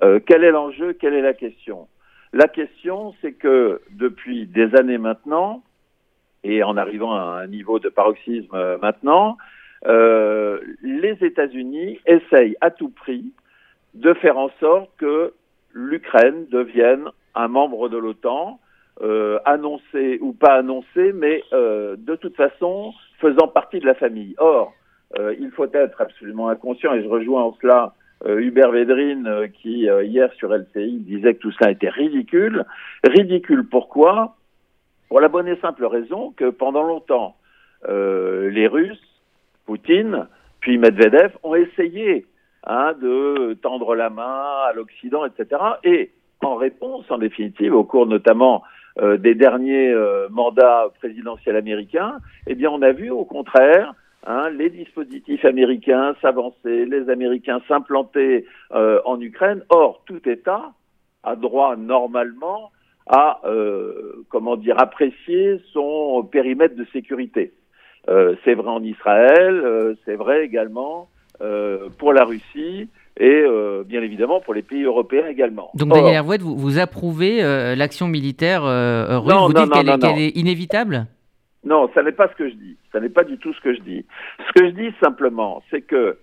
Euh, 0.01 0.19
quel 0.25 0.43
est 0.43 0.51
l'enjeu? 0.51 0.93
Quelle 0.93 1.13
est 1.13 1.21
la 1.21 1.33
question? 1.33 1.87
La 2.31 2.47
question, 2.47 3.13
c'est 3.21 3.33
que 3.33 3.81
depuis 3.91 4.47
des 4.47 4.73
années 4.75 4.97
maintenant, 4.97 5.63
et 6.43 6.63
en 6.63 6.77
arrivant 6.77 7.13
à 7.13 7.41
un 7.41 7.47
niveau 7.47 7.79
de 7.79 7.89
paroxysme 7.89 8.53
euh, 8.53 8.77
maintenant, 8.81 9.37
euh, 9.85 10.59
les 10.81 11.17
États-Unis 11.21 11.99
essayent 12.05 12.55
à 12.61 12.71
tout 12.71 12.89
prix 12.89 13.31
de 13.93 14.13
faire 14.13 14.37
en 14.37 14.49
sorte 14.59 14.89
que 14.97 15.33
l'Ukraine 15.73 16.45
devienne 16.49 17.09
un 17.35 17.47
membre 17.47 17.89
de 17.89 17.97
l'OTAN, 17.97 18.59
euh, 19.01 19.39
annoncé 19.45 20.19
ou 20.21 20.33
pas 20.33 20.55
annoncé, 20.55 21.13
mais 21.13 21.43
euh, 21.51 21.95
de 21.97 22.15
toute 22.15 22.35
façon 22.35 22.93
faisant 23.19 23.47
partie 23.47 23.79
de 23.79 23.85
la 23.85 23.95
famille. 23.95 24.35
Or, 24.37 24.73
euh, 25.17 25.35
il 25.39 25.51
faut 25.51 25.67
être 25.73 26.01
absolument 26.01 26.49
inconscient, 26.49 26.93
et 26.93 27.03
je 27.03 27.07
rejoins 27.07 27.43
en 27.43 27.57
cela 27.61 27.93
euh, 28.25 28.39
Hubert 28.39 28.71
Védrine 28.71 29.49
qui 29.53 29.87
hier 30.03 30.31
sur 30.33 30.53
LCI 30.53 30.99
disait 30.99 31.33
que 31.33 31.39
tout 31.39 31.51
ça 31.59 31.71
était 31.71 31.89
ridicule. 31.89 32.65
Ridicule 33.03 33.67
pourquoi? 33.67 34.35
Pour 35.13 35.21
la 35.21 35.27
bonne 35.27 35.47
et 35.47 35.57
simple 35.57 35.85
raison 35.85 36.33
que 36.35 36.49
pendant 36.49 36.81
longtemps, 36.81 37.35
euh, 37.87 38.49
les 38.49 38.65
Russes, 38.65 38.99
Poutine, 39.67 40.25
puis 40.59 40.79
Medvedev 40.79 41.37
ont 41.43 41.53
essayé 41.53 42.25
hein, 42.65 42.93
de 42.99 43.53
tendre 43.61 43.93
la 43.93 44.09
main 44.09 44.41
à 44.67 44.73
l'Occident, 44.73 45.23
etc. 45.23 45.61
Et 45.83 46.09
en 46.41 46.55
réponse, 46.55 47.05
en 47.11 47.19
définitive, 47.19 47.75
au 47.75 47.83
cours 47.83 48.07
notamment 48.07 48.63
euh, 49.03 49.17
des 49.17 49.35
derniers 49.35 49.91
euh, 49.91 50.29
mandats 50.31 50.87
présidentiels 50.97 51.57
américains, 51.57 52.17
eh 52.47 52.55
bien, 52.55 52.71
on 52.71 52.81
a 52.81 52.91
vu 52.91 53.11
au 53.11 53.23
contraire 53.23 53.93
hein, 54.25 54.49
les 54.49 54.71
dispositifs 54.71 55.45
américains 55.45 56.15
s'avancer, 56.23 56.87
les 56.87 57.07
Américains 57.11 57.61
s'implanter 57.67 58.47
en 58.71 59.21
Ukraine. 59.21 59.61
Or, 59.69 60.01
tout 60.07 60.27
État 60.27 60.71
a 61.21 61.35
droit 61.35 61.75
normalement 61.75 62.71
à 63.07 63.41
euh, 63.45 64.23
comment 64.29 64.55
dire 64.55 64.79
apprécier 64.79 65.59
son 65.71 66.23
périmètre 66.23 66.75
de 66.75 66.85
sécurité. 66.93 67.53
Euh, 68.09 68.35
c'est 68.43 68.53
vrai 68.53 68.69
en 68.69 68.83
Israël, 68.83 69.61
euh, 69.63 69.95
c'est 70.05 70.15
vrai 70.15 70.43
également 70.43 71.09
euh, 71.41 71.89
pour 71.97 72.13
la 72.13 72.25
Russie 72.25 72.89
et 73.17 73.43
euh, 73.45 73.83
bien 73.85 74.01
évidemment 74.01 74.41
pour 74.41 74.53
les 74.53 74.61
pays 74.61 74.83
européens 74.83 75.27
également. 75.27 75.71
Donc 75.75 75.89
Daniel 75.89 76.15
Hervouet, 76.15 76.37
vous, 76.37 76.57
vous 76.57 76.79
approuvez 76.79 77.41
l'action 77.75 78.07
militaire 78.07 78.63
russe 78.63 79.31
non, 79.33 79.47
Vous 79.47 79.53
non, 79.53 79.63
dites 79.63 79.73
qu'elle 79.73 80.19
est, 80.19 80.25
est, 80.27 80.37
inévitable? 80.37 81.07
Non, 81.63 81.89
ça 81.93 82.03
n'est 82.03 82.11
pas 82.11 82.27
ce 82.27 82.35
que 82.35 82.49
je 82.49 82.55
dis. 82.55 82.77
Ça 82.91 82.99
n'est 82.99 83.09
pas 83.09 83.23
du 83.23 83.37
tout 83.37 83.53
ce 83.53 83.61
que 83.61 83.73
je 83.73 83.79
dis. 83.79 84.05
Ce 84.47 84.59
que 84.59 84.67
je 84.67 84.71
dis 84.71 84.93
simplement, 85.01 85.61
c'est 85.71 85.81
que 85.81 86.17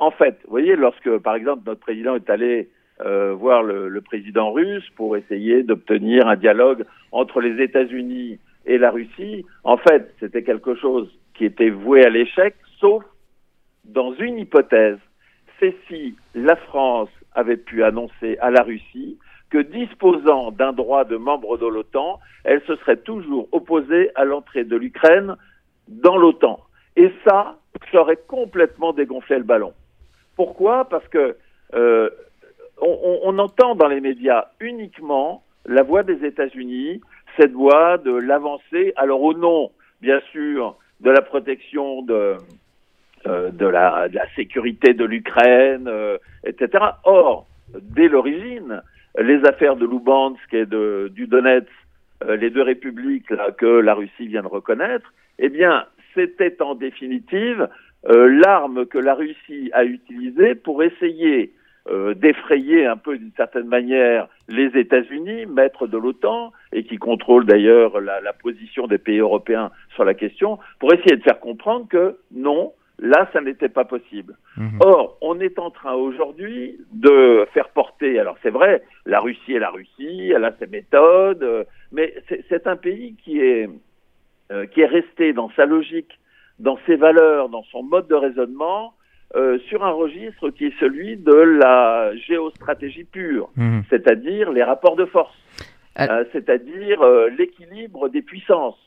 en 0.00 0.10
fait, 0.10 0.38
vous 0.44 0.50
voyez, 0.50 0.74
lorsque 0.76 1.18
par 1.18 1.34
exemple 1.34 1.62
notre 1.66 1.80
président 1.80 2.16
est 2.16 2.30
allé 2.30 2.68
euh, 3.04 3.34
voir 3.34 3.62
le, 3.62 3.88
le, 3.88 4.00
président 4.00 4.52
russe 4.52 4.88
pour 4.96 5.16
essayer 5.16 5.62
d'obtenir 5.62 6.26
un 6.26 6.36
dialogue 6.36 6.84
entre 7.12 7.40
les 7.40 7.62
États-Unis 7.62 8.38
et 8.64 8.78
la 8.78 8.90
Russie. 8.90 9.44
En 9.64 9.76
fait, 9.76 10.14
c'était 10.18 10.42
quelque 10.42 10.74
chose 10.76 11.08
qui 11.34 11.44
était 11.44 11.70
voué 11.70 12.04
à 12.04 12.08
l'échec, 12.08 12.56
sauf 12.80 13.04
dans 13.84 14.14
une 14.14 14.38
hypothèse. 14.38 14.98
C'est 15.60 15.74
si 15.88 16.16
la 16.34 16.56
France 16.56 17.10
avait 17.34 17.56
pu 17.56 17.84
annoncer 17.84 18.38
à 18.40 18.50
la 18.50 18.62
Russie 18.62 19.18
que 19.50 19.58
disposant 19.58 20.50
d'un 20.50 20.72
droit 20.72 21.04
de 21.04 21.16
membre 21.16 21.56
de 21.58 21.66
l'OTAN, 21.66 22.18
elle 22.44 22.62
se 22.62 22.76
serait 22.76 22.96
toujours 22.96 23.48
opposée 23.52 24.10
à 24.14 24.24
l'entrée 24.24 24.64
de 24.64 24.76
l'Ukraine 24.76 25.36
dans 25.88 26.16
l'OTAN. 26.16 26.60
Et 26.96 27.12
ça, 27.24 27.56
ça 27.92 28.00
aurait 28.00 28.18
complètement 28.26 28.92
dégonflé 28.92 29.36
le 29.36 29.44
ballon. 29.44 29.72
Pourquoi? 30.34 30.86
Parce 30.88 31.06
que 31.08 31.36
euh, 31.74 32.10
on, 32.80 33.38
entend 33.38 33.74
dans 33.74 33.88
les 33.88 34.00
médias 34.00 34.46
uniquement 34.60 35.42
la 35.66 35.82
voix 35.82 36.02
des 36.02 36.24
États-Unis, 36.24 37.00
cette 37.38 37.52
voix 37.52 37.98
de 37.98 38.12
l'avancée, 38.12 38.92
alors 38.96 39.22
au 39.22 39.34
nom, 39.34 39.70
bien 40.00 40.20
sûr, 40.32 40.76
de 41.00 41.10
la 41.10 41.22
protection 41.22 42.02
de, 42.02 42.36
euh, 43.26 43.50
de, 43.50 43.66
la, 43.66 44.08
sécurité 44.34 44.94
de 44.94 45.04
l'Ukraine, 45.04 45.88
euh, 45.88 46.18
etc. 46.44 46.84
Or, 47.04 47.46
dès 47.74 48.08
l'origine, 48.08 48.82
les 49.18 49.44
affaires 49.46 49.76
de 49.76 49.86
Lubansk 49.86 50.52
et 50.52 50.66
de, 50.66 51.10
du 51.14 51.26
Donetsk, 51.26 51.66
euh, 52.24 52.36
les 52.36 52.50
deux 52.50 52.62
républiques 52.62 53.32
que 53.58 53.66
la 53.66 53.94
Russie 53.94 54.28
vient 54.28 54.42
de 54.42 54.48
reconnaître, 54.48 55.12
eh 55.38 55.48
bien, 55.48 55.86
c'était 56.14 56.62
en 56.62 56.74
définitive 56.74 57.68
l'arme 58.08 58.86
que 58.86 58.98
la 58.98 59.14
Russie 59.14 59.70
a 59.72 59.84
utilisée 59.84 60.54
pour 60.54 60.84
essayer 60.84 61.52
euh, 61.88 62.14
d'effrayer 62.14 62.86
un 62.86 62.96
peu 62.96 63.16
d'une 63.16 63.32
certaine 63.36 63.66
manière 63.66 64.28
les 64.48 64.76
États-Unis, 64.78 65.46
maîtres 65.46 65.86
de 65.86 65.96
l'OTAN, 65.96 66.52
et 66.72 66.84
qui 66.84 66.96
contrôlent 66.96 67.46
d'ailleurs 67.46 68.00
la, 68.00 68.20
la, 68.20 68.32
position 68.32 68.86
des 68.86 68.98
pays 68.98 69.18
européens 69.18 69.70
sur 69.94 70.04
la 70.04 70.14
question, 70.14 70.58
pour 70.80 70.92
essayer 70.92 71.16
de 71.16 71.22
faire 71.22 71.40
comprendre 71.40 71.86
que 71.88 72.18
non, 72.32 72.72
là, 72.98 73.28
ça 73.32 73.40
n'était 73.40 73.68
pas 73.68 73.84
possible. 73.84 74.36
Mmh. 74.56 74.78
Or, 74.80 75.18
on 75.20 75.38
est 75.40 75.58
en 75.58 75.70
train 75.70 75.94
aujourd'hui 75.94 76.78
de 76.92 77.46
faire 77.52 77.68
porter, 77.68 78.18
alors 78.18 78.36
c'est 78.42 78.50
vrai, 78.50 78.82
la 79.04 79.20
Russie 79.20 79.54
est 79.54 79.58
la 79.58 79.70
Russie, 79.70 80.32
elle 80.34 80.44
a 80.44 80.54
ses 80.58 80.66
méthodes, 80.66 81.42
euh, 81.42 81.64
mais 81.92 82.14
c'est 82.48 82.66
un 82.66 82.76
pays 82.76 83.14
qui 83.22 83.40
est, 83.40 83.68
euh, 84.50 84.66
qui 84.66 84.80
est 84.80 84.86
resté 84.86 85.32
dans 85.32 85.50
sa 85.56 85.66
logique, 85.66 86.18
dans 86.58 86.78
ses 86.86 86.96
valeurs, 86.96 87.48
dans 87.48 87.64
son 87.64 87.82
mode 87.82 88.08
de 88.08 88.14
raisonnement, 88.14 88.94
euh, 89.34 89.58
sur 89.68 89.84
un 89.84 89.90
registre 89.90 90.50
qui 90.50 90.66
est 90.66 90.78
celui 90.78 91.16
de 91.16 91.34
la 91.34 92.14
géostratégie 92.16 93.04
pure, 93.04 93.48
Mhm. 93.56 93.82
c'est-à-dire 93.90 94.52
les 94.52 94.62
rapports 94.62 94.96
de 94.96 95.04
force, 95.06 95.36
Ah. 95.96 96.18
euh, 96.18 96.24
c'est-à-dire 96.32 97.02
euh, 97.02 97.28
l'équilibre 97.36 98.08
des 98.08 98.22
puissances. 98.22 98.78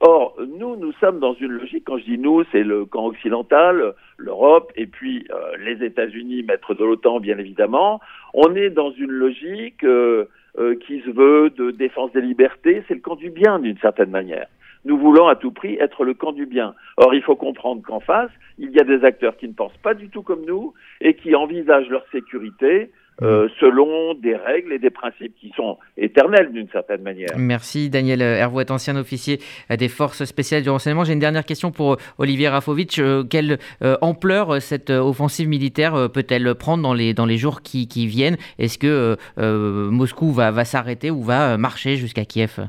Or, 0.00 0.36
nous, 0.58 0.74
nous 0.76 0.92
sommes 0.94 1.20
dans 1.20 1.34
une 1.34 1.52
logique, 1.52 1.84
quand 1.86 1.96
je 1.98 2.04
dis 2.04 2.18
nous, 2.18 2.42
c'est 2.50 2.64
le 2.64 2.84
camp 2.86 3.06
occidental, 3.06 3.94
l'Europe, 4.16 4.72
et 4.74 4.86
puis 4.86 5.24
euh, 5.30 5.56
les 5.64 5.84
États-Unis, 5.84 6.42
maîtres 6.42 6.74
de 6.74 6.84
l'OTAN, 6.84 7.20
bien 7.20 7.38
évidemment. 7.38 8.00
On 8.34 8.56
est 8.56 8.70
dans 8.70 8.90
une 8.90 9.12
logique 9.12 9.84
euh, 9.84 10.24
euh, 10.58 10.74
qui 10.74 11.00
se 11.02 11.10
veut 11.10 11.50
de 11.50 11.70
défense 11.70 12.10
des 12.12 12.20
libertés, 12.20 12.82
c'est 12.88 12.94
le 12.94 13.00
camp 13.00 13.14
du 13.14 13.30
bien 13.30 13.60
d'une 13.60 13.78
certaine 13.78 14.10
manière. 14.10 14.46
Nous 14.84 14.98
voulons 14.98 15.28
à 15.28 15.36
tout 15.36 15.52
prix 15.52 15.76
être 15.80 16.04
le 16.04 16.14
camp 16.14 16.32
du 16.32 16.46
bien. 16.46 16.74
Or, 16.96 17.14
il 17.14 17.22
faut 17.22 17.36
comprendre 17.36 17.82
qu'en 17.82 18.00
face, 18.00 18.30
il 18.58 18.70
y 18.70 18.80
a 18.80 18.84
des 18.84 19.04
acteurs 19.04 19.36
qui 19.36 19.48
ne 19.48 19.54
pensent 19.54 19.76
pas 19.82 19.94
du 19.94 20.08
tout 20.08 20.22
comme 20.22 20.44
nous 20.44 20.74
et 21.00 21.14
qui 21.14 21.34
envisagent 21.34 21.88
leur 21.88 22.04
sécurité 22.10 22.90
euh, 23.20 23.48
selon 23.60 24.14
des 24.14 24.34
règles 24.34 24.72
et 24.72 24.78
des 24.78 24.90
principes 24.90 25.34
qui 25.38 25.52
sont 25.54 25.78
éternels 25.96 26.50
d'une 26.50 26.68
certaine 26.70 27.02
manière. 27.02 27.28
Merci 27.36 27.90
Daniel 27.90 28.22
Hervouet, 28.22 28.72
ancien 28.72 28.96
officier 28.96 29.38
des 29.70 29.88
forces 29.88 30.24
spéciales 30.24 30.62
du 30.62 30.70
renseignement. 30.70 31.04
J'ai 31.04 31.12
une 31.12 31.18
dernière 31.18 31.44
question 31.44 31.70
pour 31.70 31.98
Olivier 32.18 32.48
Rafovitch. 32.48 32.98
Euh, 32.98 33.22
Quelle 33.22 33.58
euh, 33.82 33.96
ampleur 34.00 34.54
euh, 34.54 34.60
cette 34.60 34.90
euh, 34.90 35.00
offensive 35.00 35.46
militaire 35.46 35.94
euh, 35.94 36.08
peut-elle 36.08 36.54
prendre 36.54 36.82
dans 36.82 36.94
les, 36.94 37.14
dans 37.14 37.26
les 37.26 37.36
jours 37.36 37.62
qui, 37.62 37.86
qui 37.86 38.06
viennent? 38.06 38.38
Est-ce 38.58 38.78
que 38.78 38.86
euh, 38.86 39.16
euh, 39.38 39.90
Moscou 39.90 40.32
va, 40.32 40.50
va 40.50 40.64
s'arrêter 40.64 41.10
ou 41.10 41.22
va 41.22 41.52
euh, 41.52 41.56
marcher 41.58 41.96
jusqu'à 41.96 42.24
Kiev? 42.24 42.66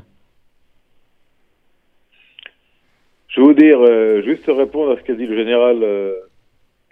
Je 3.34 3.40
vais 3.40 3.46
vous 3.46 3.54
dire, 3.54 3.80
euh, 3.80 4.22
juste 4.22 4.46
répondre 4.46 4.92
à 4.92 4.96
ce 4.96 5.02
qu'a 5.02 5.14
dit 5.14 5.26
le 5.26 5.36
général. 5.36 5.82
euh, 5.82 6.14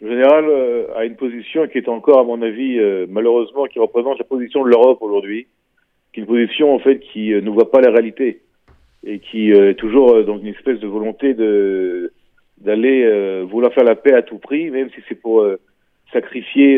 le 0.01 0.11
général 0.11 0.45
euh, 0.49 0.87
a 0.97 1.05
une 1.05 1.15
position 1.15 1.69
qui 1.69 1.79
est 1.79 1.89
encore, 1.89 2.19
à 2.19 2.25
mon 2.25 2.43
avis, 2.43 2.81
euh, 2.81 3.07
malheureusement, 3.09 3.67
qui 3.67 3.79
représente 3.79 4.19
la 4.19 4.25
position 4.25 4.65
de 4.65 4.69
l'Europe 4.69 4.99
aujourd'hui, 5.03 5.47
qui 6.13 6.19
est 6.19 6.23
une 6.25 6.29
position 6.29 6.75
en 6.75 6.81
fait 6.81 6.99
qui 6.99 7.33
euh, 7.33 7.41
ne 7.41 7.51
voit 7.51 7.71
pas 7.71 7.81
la 7.81 7.93
réalité 7.93 8.41
et 9.07 9.21
qui 9.21 9.53
euh, 9.53 9.71
est 9.71 9.75
toujours 9.75 10.25
dans 10.25 10.37
une 10.37 10.49
espèce 10.49 10.81
de 10.81 10.89
volonté 10.89 11.35
de 11.35 12.13
d'aller 12.59 13.43
vouloir 13.43 13.73
faire 13.73 13.83
la 13.83 13.97
paix 13.97 14.15
à 14.15 14.23
tout 14.23 14.39
prix, 14.39 14.71
même 14.71 14.89
si 14.91 15.01
c'est 15.09 15.21
pour 15.21 15.45
sacrifier 16.13 16.77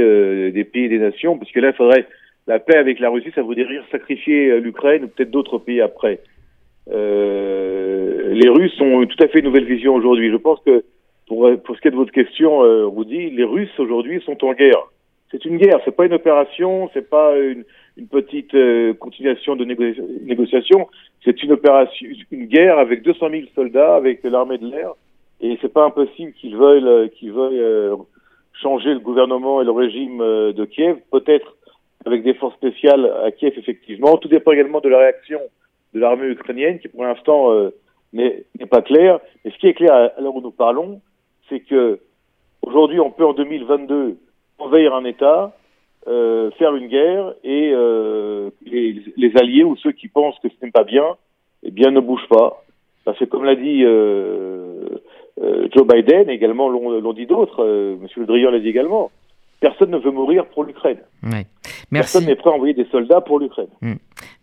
des 0.50 0.64
pays 0.64 0.85
et 0.85 0.88
des 0.88 0.99
nations, 0.99 1.37
parce 1.37 1.52
que 1.52 1.61
là, 1.61 1.68
il 1.68 1.76
faudrait 1.76 2.06
la 2.47 2.59
paix 2.59 2.78
avec 2.78 3.00
la 3.00 3.11
Russie, 3.11 3.30
ça 3.35 3.42
voudrait 3.42 3.66
dire 3.66 3.85
sacrifier 3.92 4.61
l'Ukraine 4.61 5.04
ou 5.04 5.09
peut-être 5.09 5.30
d'autres 5.30 5.59
pays 5.59 5.83
après. 5.83 6.21
Euh, 6.90 8.32
les 8.34 8.48
Russes 8.48 8.78
ont 8.80 9.04
tout 9.06 9.22
à 9.22 9.28
fait 9.28 9.38
une 9.40 9.46
nouvelle 9.46 9.64
vision 9.64 9.94
aujourd'hui. 9.94 10.30
Je 10.30 10.36
pense 10.36 10.60
que 10.64 10.84
pour, 11.26 11.48
pour 11.64 11.76
ce 11.76 11.80
qui 11.80 11.88
est 11.88 11.92
de 11.92 11.96
votre 11.96 12.12
question, 12.12 12.62
euh, 12.64 12.86
Rudy, 12.86 13.30
les 13.30 13.44
Russes 13.44 13.78
aujourd'hui 13.78 14.20
sont 14.26 14.44
en 14.44 14.52
guerre. 14.52 14.82
C'est 15.30 15.44
une 15.46 15.56
guerre, 15.56 15.80
c'est 15.84 15.96
pas 15.96 16.06
une 16.06 16.12
opération, 16.12 16.90
c'est 16.92 17.08
pas 17.08 17.36
une, 17.38 17.64
une 17.96 18.06
petite 18.06 18.54
euh, 18.54 18.92
continuation 18.94 19.56
de 19.56 19.64
négo- 19.64 20.22
négociation, 20.22 20.86
c'est 21.24 21.42
une 21.42 21.52
opération, 21.52 22.06
une 22.30 22.46
guerre 22.46 22.78
avec 22.78 23.02
200 23.02 23.30
000 23.30 23.42
soldats, 23.54 23.96
avec 23.96 24.22
l'armée 24.22 24.58
de 24.58 24.68
l'air, 24.68 24.92
et 25.40 25.58
c'est 25.60 25.72
pas 25.72 25.86
impossible 25.86 26.32
qu'ils 26.34 26.56
veuillent, 26.56 26.86
euh, 26.86 27.08
qu'ils 27.08 27.32
veuillent 27.32 27.58
euh, 27.58 27.96
changer 28.52 28.92
le 28.94 29.00
gouvernement 29.00 29.60
et 29.60 29.64
le 29.64 29.72
régime 29.72 30.18
de 30.18 30.64
Kiev, 30.66 30.98
peut-être 31.10 31.56
avec 32.06 32.22
des 32.22 32.34
forces 32.34 32.54
spéciales 32.54 33.10
à 33.24 33.32
Kiev 33.32 33.54
effectivement. 33.56 34.16
Tout 34.18 34.28
dépend 34.28 34.52
également 34.52 34.80
de 34.80 34.88
la 34.88 34.98
réaction 34.98 35.40
de 35.94 36.00
l'armée 36.00 36.26
ukrainienne, 36.26 36.78
qui 36.78 36.88
pour 36.88 37.04
l'instant 37.04 37.52
euh, 37.52 37.70
n'est 38.12 38.44
pas 38.68 38.82
claire. 38.82 39.20
Mais 39.44 39.50
ce 39.50 39.58
qui 39.58 39.68
est 39.68 39.74
clair 39.74 39.92
à 39.92 40.20
l'heure 40.20 40.34
où 40.34 40.40
nous 40.40 40.50
parlons, 40.50 41.00
c'est 41.48 41.60
que 41.60 42.00
aujourd'hui, 42.62 43.00
on 43.00 43.10
peut 43.10 43.24
en 43.24 43.32
2022 43.32 44.16
envahir 44.58 44.94
un 44.94 45.04
État, 45.04 45.52
euh, 46.06 46.50
faire 46.52 46.74
une 46.74 46.88
guerre, 46.88 47.34
et 47.44 47.70
euh, 47.72 48.50
les, 48.66 49.02
les 49.16 49.36
alliés 49.36 49.64
ou 49.64 49.76
ceux 49.76 49.92
qui 49.92 50.08
pensent 50.08 50.38
que 50.40 50.48
ce 50.48 50.64
n'est 50.64 50.70
pas 50.70 50.84
bien, 50.84 51.16
eh 51.62 51.70
bien, 51.70 51.90
ne 51.90 52.00
bougent 52.00 52.28
pas. 52.28 52.62
Parce 53.04 53.18
que 53.18 53.24
comme 53.24 53.44
l'a 53.44 53.54
dit 53.54 53.82
Joe 53.82 55.86
Biden, 55.86 56.30
également 56.30 56.70
l'ont 56.70 57.12
dit 57.12 57.26
d'autres, 57.26 57.62
Monsieur 58.00 58.22
Le 58.22 58.26
Drian 58.26 58.50
l'a 58.50 58.60
dit 58.60 58.70
également, 58.70 59.10
personne 59.60 59.90
ne 59.90 59.99
veut 59.99 60.10
mourir 60.10 60.47
pour 60.47 60.64
l'Ukraine. 60.64 60.99
Ouais. 61.23 61.47
Personne 61.90 62.26
n'est 62.26 62.36
prêt 62.36 62.50
à 62.50 62.52
envoyer 62.52 62.75
des 62.75 62.86
soldats 62.90 63.21
pour 63.21 63.38
l'Ukraine. 63.38 63.69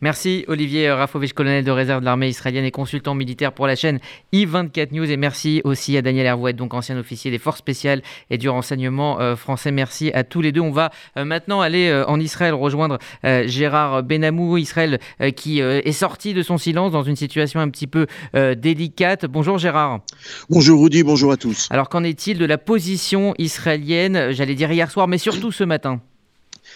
Merci 0.02 0.46
Olivier 0.48 0.92
Rafovitch, 0.92 1.34
colonel 1.34 1.64
de 1.64 1.72
réserve 1.72 2.00
de 2.00 2.06
l'armée 2.06 2.28
israélienne 2.28 2.66
et 2.66 2.72
consultant 2.72 3.14
militaire 3.14 3.54
pour 3.54 3.68
la 3.68 3.76
chaîne 3.76 4.00
I24 4.34 4.94
News. 4.94 5.10
Et 5.10 5.18
merci 5.18 5.62
aussi 5.64 5.96
à 5.96 6.02
Daniel 6.02 6.26
Hervouet, 6.26 6.54
donc 6.54 6.74
ancien 6.74 6.98
officier 6.98 7.30
des 7.30 7.38
forces 7.38 7.60
spéciales 7.60 8.02
et 8.30 8.38
du 8.38 8.50
renseignement 8.50 9.20
euh, 9.20 9.36
français. 9.36 9.72
Merci 9.72 10.12
à 10.14 10.24
tous 10.24 10.42
les 10.42 10.52
deux. 10.52 10.62
On 10.62 10.72
va 10.72 10.90
euh, 11.18 11.26
maintenant 11.26 11.62
aller 11.62 11.90
euh, 11.90 12.06
en 12.08 12.20
Israël 12.20 12.54
rejoindre 12.54 12.98
euh, 13.26 13.44
Gérard 13.48 14.02
Benamou, 14.04 14.58
Israël 14.58 15.00
euh, 15.22 15.30
qui 15.30 15.62
euh, 15.62 15.82
est 15.86 15.92
sorti 15.92 16.34
de 16.34 16.42
son 16.42 16.58
silence 16.58 16.92
dans 16.92 17.04
une 17.04 17.16
situation 17.16 17.60
un 17.60 17.70
petit 17.70 17.88
peu 17.88 18.08
euh, 18.36 18.56
délicate. 18.56 19.26
Bonjour 19.26 19.58
Gérard. 19.60 20.00
Bonjour 20.50 20.82
Rudy, 20.82 21.04
bonjour 21.04 21.32
à 21.32 21.38
tous. 21.38 21.68
Alors 21.70 21.90
qu'en 21.90 22.04
est-il 22.04 22.38
de 22.40 22.46
la 22.46 22.58
position 22.58 23.36
israélienne, 23.38 24.32
j'allais 24.32 24.56
dire 24.56 24.72
hier 24.72 24.90
soir, 24.90 25.01
mais 25.08 25.18
surtout 25.18 25.52
ce 25.52 25.64
matin 25.64 26.02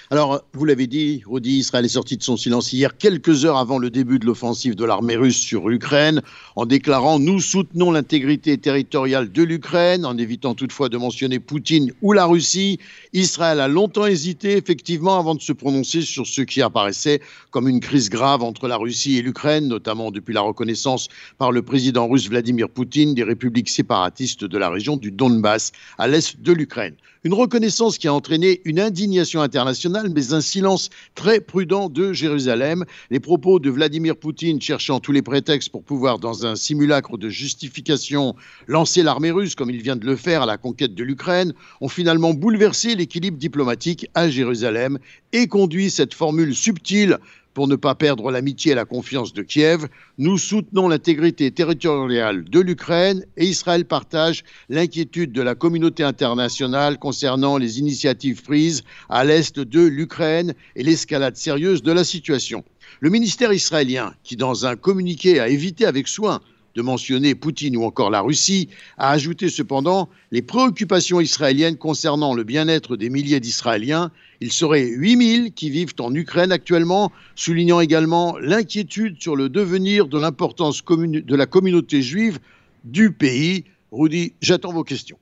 Alors, 0.09 0.43
vous 0.53 0.65
l'avez 0.65 0.87
dit, 0.87 1.23
Rudy, 1.25 1.57
Israël 1.57 1.85
est 1.85 1.89
sorti 1.89 2.17
de 2.17 2.23
son 2.23 2.37
silence 2.37 2.71
hier, 2.73 2.97
quelques 2.97 3.45
heures 3.45 3.57
avant 3.57 3.77
le 3.77 3.89
début 3.89 4.19
de 4.19 4.25
l'offensive 4.25 4.75
de 4.75 4.85
l'armée 4.85 5.15
russe 5.15 5.37
sur 5.37 5.67
l'Ukraine, 5.69 6.21
en 6.55 6.65
déclarant 6.65 7.19
Nous 7.19 7.39
soutenons 7.39 7.91
l'intégrité 7.91 8.57
territoriale 8.57 9.31
de 9.31 9.43
l'Ukraine, 9.43 10.05
en 10.05 10.17
évitant 10.17 10.53
toutefois 10.53 10.89
de 10.89 10.97
mentionner 10.97 11.39
Poutine 11.39 11.91
ou 12.01 12.13
la 12.13 12.25
Russie. 12.25 12.79
Israël 13.13 13.59
a 13.59 13.67
longtemps 13.67 14.05
hésité, 14.05 14.57
effectivement, 14.57 15.17
avant 15.17 15.35
de 15.35 15.41
se 15.41 15.53
prononcer 15.53 16.01
sur 16.01 16.27
ce 16.27 16.41
qui 16.41 16.61
apparaissait 16.61 17.21
comme 17.51 17.67
une 17.67 17.79
crise 17.79 18.09
grave 18.09 18.43
entre 18.43 18.67
la 18.67 18.77
Russie 18.77 19.17
et 19.17 19.21
l'Ukraine, 19.21 19.67
notamment 19.67 20.11
depuis 20.11 20.33
la 20.33 20.41
reconnaissance 20.41 21.07
par 21.37 21.51
le 21.51 21.61
président 21.61 22.07
russe 22.07 22.29
Vladimir 22.29 22.69
Poutine 22.69 23.13
des 23.13 23.23
républiques 23.23 23.69
séparatistes 23.69 24.43
de 24.43 24.57
la 24.57 24.69
région 24.69 24.97
du 24.97 25.11
Donbass, 25.11 25.71
à 25.97 26.07
l'est 26.07 26.41
de 26.41 26.51
l'Ukraine. 26.51 26.95
Une 27.25 27.33
reconnaissance 27.33 27.97
qui 27.97 28.07
a 28.07 28.13
entraîné 28.13 28.61
une 28.65 28.79
indignation 28.79 29.41
internationale, 29.41 30.11
mais 30.13 30.33
un 30.33 30.41
silence 30.41 30.91
très 31.15 31.39
prudent 31.41 31.89
de 31.89 32.13
Jérusalem. 32.13 32.85
Les 33.09 33.19
propos 33.19 33.57
de 33.57 33.71
Vladimir 33.71 34.15
Poutine 34.15 34.61
cherchant 34.61 34.99
tous 34.99 35.11
les 35.11 35.23
prétextes 35.23 35.69
pour 35.69 35.83
pouvoir, 35.83 36.19
dans 36.19 36.45
un 36.45 36.55
simulacre 36.55 37.17
de 37.17 37.27
justification, 37.27 38.35
lancer 38.67 39.01
l'armée 39.01 39.31
russe, 39.31 39.55
comme 39.55 39.71
il 39.71 39.81
vient 39.81 39.95
de 39.95 40.05
le 40.05 40.15
faire 40.15 40.43
à 40.43 40.45
la 40.45 40.57
conquête 40.57 40.93
de 40.93 41.03
l'Ukraine, 41.03 41.55
ont 41.81 41.89
finalement 41.89 42.35
bouleversé 42.35 42.93
l'équilibre 42.93 43.39
diplomatique 43.39 44.07
à 44.13 44.29
Jérusalem 44.29 44.99
et 45.33 45.47
conduit 45.47 45.89
cette 45.89 46.13
formule 46.13 46.53
subtile 46.53 47.17
pour 47.55 47.67
ne 47.67 47.75
pas 47.77 47.95
perdre 47.95 48.29
l'amitié 48.29 48.73
et 48.73 48.75
la 48.75 48.85
confiance 48.85 49.33
de 49.33 49.41
Kiev. 49.41 49.87
Nous 50.19 50.37
soutenons 50.37 50.89
l'intégrité 50.89 51.49
territoriale 51.49 52.43
de 52.43 52.59
l'Ukraine 52.59 53.25
et 53.37 53.45
Israël 53.45 53.85
partage 53.85 54.43
l'inquiétude 54.69 55.31
de 55.31 55.41
la 55.41 55.55
communauté 55.55 56.03
internationale 56.03 56.99
concernant 56.99 57.57
les 57.57 57.79
initiatives 57.79 58.43
prises 58.43 58.83
à 59.09 59.23
l'est 59.23 59.57
de 59.57 59.81
l'Ukraine 59.81 60.53
et 60.75 60.83
l'escalade 60.83 61.37
sérieuse 61.37 61.81
de 61.81 61.93
la 61.93 62.03
situation. 62.03 62.63
Le 62.99 63.09
ministère 63.09 63.53
israélien, 63.53 64.13
qui 64.23 64.35
dans 64.35 64.65
un 64.65 64.75
communiqué 64.75 65.39
a 65.39 65.47
évité 65.47 65.85
avec 65.85 66.07
soin 66.07 66.41
de 66.75 66.81
mentionner 66.81 67.35
Poutine 67.35 67.77
ou 67.77 67.83
encore 67.83 68.09
la 68.09 68.21
Russie, 68.21 68.69
a 68.97 69.11
ajouté 69.11 69.49
cependant 69.49 70.09
les 70.31 70.41
préoccupations 70.41 71.21
israéliennes 71.21 71.77
concernant 71.77 72.33
le 72.33 72.43
bien-être 72.43 72.97
des 72.97 73.09
milliers 73.09 73.39
d'Israéliens. 73.39 74.11
Il 74.41 74.51
serait 74.51 74.85
8000 74.85 75.53
qui 75.53 75.69
vivent 75.69 75.93
en 75.99 76.13
Ukraine 76.13 76.51
actuellement, 76.51 77.11
soulignant 77.35 77.79
également 77.79 78.37
l'inquiétude 78.39 79.21
sur 79.21 79.35
le 79.35 79.49
devenir 79.49 80.07
de 80.07 80.19
l'importance 80.19 80.83
de 80.83 81.35
la 81.35 81.45
communauté 81.45 82.01
juive 82.01 82.39
du 82.83 83.11
pays. 83.11 83.63
Rudy, 83.91 84.33
j'attends 84.41 84.73
vos 84.73 84.83
questions. 84.83 85.17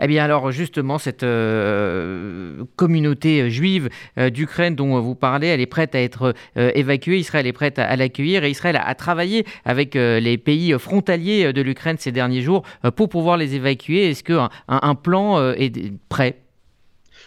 Eh 0.00 0.06
bien 0.06 0.24
alors 0.24 0.52
justement, 0.52 0.98
cette 0.98 1.22
euh, 1.22 2.64
communauté 2.76 3.50
juive 3.50 3.88
euh, 4.18 4.30
d'Ukraine 4.30 4.74
dont 4.74 5.00
vous 5.00 5.14
parlez, 5.14 5.48
elle 5.48 5.60
est 5.60 5.66
prête 5.66 5.94
à 5.94 6.00
être 6.00 6.34
euh, 6.56 6.70
évacuée, 6.74 7.18
Israël 7.18 7.46
est 7.46 7.52
prête 7.52 7.78
à, 7.78 7.94
l'accueillir 7.96 8.44
et 8.44 8.50
Israël 8.50 8.80
a, 8.82 8.94
travaillé 8.94 9.44
avec 9.64 9.94
les 9.94 10.38
pays 10.38 10.74
frontaliers 10.78 11.52
de 11.52 11.62
l'Ukraine 11.62 11.96
ces 11.98 12.12
derniers 12.12 12.42
jours 12.42 12.62
pour 12.96 13.08
pouvoir 13.08 13.36
les 13.36 13.54
évacuer. 13.54 14.10
Est-ce 14.10 14.22
qu'un 14.22 14.48
un, 14.68 14.80
un 14.82 14.94
plan 14.94 15.52
est 15.52 15.92
prêt? 16.08 16.38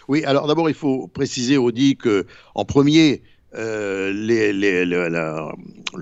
Oui, 0.08 0.24
alors 0.24 0.46
d'abord, 0.46 0.68
il 0.68 0.74
faut 0.74 1.08
préciser, 1.08 1.56
Audi, 1.56 1.96
que 1.96 2.26
en 2.54 2.64
premier, 2.64 3.22
le 3.52 4.12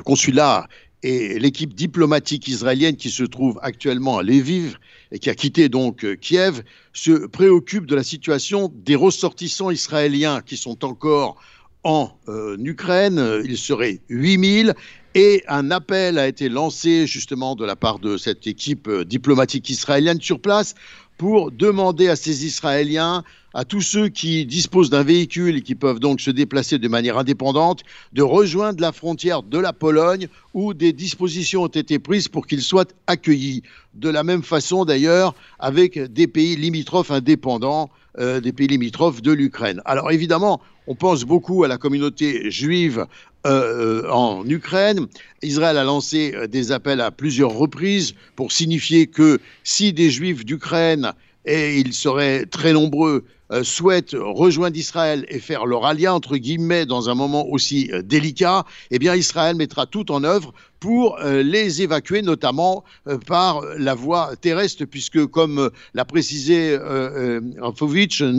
consulat 0.04 0.68
et 1.02 1.38
l'équipe 1.38 1.74
diplomatique 1.74 2.48
israélienne 2.48 2.96
qui 2.96 3.10
se 3.10 3.24
trouve 3.24 3.58
actuellement 3.62 4.18
à 4.18 4.22
Lviv 4.22 4.78
et 5.12 5.18
qui 5.18 5.30
a 5.30 5.34
quitté 5.34 5.68
donc 5.68 6.04
euh, 6.04 6.16
Kiev 6.16 6.62
se 6.92 7.26
préoccupent 7.26 7.86
de 7.86 7.94
la 7.94 8.02
situation 8.02 8.72
des 8.74 8.94
ressortissants 8.94 9.70
israéliens 9.70 10.40
qui 10.44 10.56
sont 10.56 10.84
encore 10.84 11.36
en 11.84 12.10
Ukraine. 12.58 13.42
Il 13.44 13.56
serait 13.56 14.00
8000 14.08 14.74
et 15.14 15.44
un 15.46 15.70
appel 15.70 16.18
a 16.18 16.26
été 16.26 16.48
lancé 16.48 17.06
justement 17.06 17.54
de 17.54 17.64
la 17.64 17.76
part 17.76 18.00
de 18.00 18.16
cette 18.16 18.48
équipe 18.48 18.90
diplomatique 19.02 19.70
israélienne 19.70 20.20
sur 20.20 20.40
place 20.40 20.74
pour 21.16 21.50
demander 21.50 22.08
à 22.08 22.16
ces 22.16 22.44
Israéliens, 22.44 23.24
à 23.56 23.64
tous 23.64 23.80
ceux 23.80 24.08
qui 24.08 24.44
disposent 24.44 24.90
d'un 24.90 25.02
véhicule 25.02 25.56
et 25.56 25.62
qui 25.62 25.74
peuvent 25.74 25.98
donc 25.98 26.20
se 26.20 26.30
déplacer 26.30 26.78
de 26.78 26.88
manière 26.88 27.16
indépendante, 27.16 27.84
de 28.12 28.20
rejoindre 28.20 28.82
la 28.82 28.92
frontière 28.92 29.42
de 29.42 29.58
la 29.58 29.72
Pologne 29.72 30.28
où 30.52 30.74
des 30.74 30.92
dispositions 30.92 31.62
ont 31.62 31.68
été 31.68 31.98
prises 31.98 32.28
pour 32.28 32.46
qu'ils 32.46 32.60
soient 32.60 32.84
accueillis. 33.06 33.62
De 33.94 34.10
la 34.10 34.24
même 34.24 34.42
façon 34.42 34.84
d'ailleurs 34.84 35.34
avec 35.58 35.98
des 35.98 36.26
pays 36.26 36.54
limitrophes 36.54 37.10
indépendants, 37.10 37.88
euh, 38.18 38.40
des 38.40 38.52
pays 38.52 38.66
limitrophes 38.66 39.22
de 39.22 39.32
l'Ukraine. 39.32 39.80
Alors 39.86 40.10
évidemment, 40.12 40.60
on 40.86 40.94
pense 40.94 41.24
beaucoup 41.24 41.64
à 41.64 41.68
la 41.68 41.78
communauté 41.78 42.50
juive 42.50 43.06
euh, 43.46 44.02
euh, 44.04 44.10
en 44.10 44.46
Ukraine. 44.46 45.06
Israël 45.42 45.78
a 45.78 45.84
lancé 45.84 46.34
des 46.48 46.72
appels 46.72 47.00
à 47.00 47.10
plusieurs 47.10 47.52
reprises 47.52 48.14
pour 48.34 48.52
signifier 48.52 49.06
que 49.06 49.40
si 49.64 49.94
des 49.94 50.10
juifs 50.10 50.44
d'Ukraine, 50.44 51.14
et 51.46 51.78
ils 51.78 51.92
seraient 51.92 52.44
très 52.46 52.72
nombreux, 52.72 53.24
souhaitent 53.62 54.16
rejoindre 54.18 54.76
Israël 54.76 55.24
et 55.28 55.38
faire 55.38 55.66
leur 55.66 55.86
alliance, 55.86 56.16
entre 56.16 56.36
guillemets, 56.36 56.84
dans 56.84 57.08
un 57.08 57.14
moment 57.14 57.46
aussi 57.48 57.90
délicat, 58.02 58.64
eh 58.90 58.98
bien 58.98 59.14
Israël 59.14 59.54
mettra 59.54 59.86
tout 59.86 60.10
en 60.10 60.24
œuvre 60.24 60.52
pour 60.80 61.18
euh, 61.18 61.42
les 61.42 61.82
évacuer, 61.82 62.22
notamment 62.22 62.84
euh, 63.08 63.18
par 63.18 63.62
la 63.78 63.94
voie 63.94 64.36
terrestre, 64.40 64.84
puisque, 64.84 65.26
comme 65.26 65.58
euh, 65.58 65.70
l'a 65.94 66.04
précisé 66.04 66.78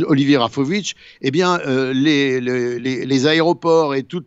Olivier 0.07 0.37
Rafovitch, 0.37 0.95
eh 1.21 1.31
bien, 1.31 1.59
les, 1.93 3.27
aéroports 3.27 3.95
et 3.95 4.03
tout 4.03 4.21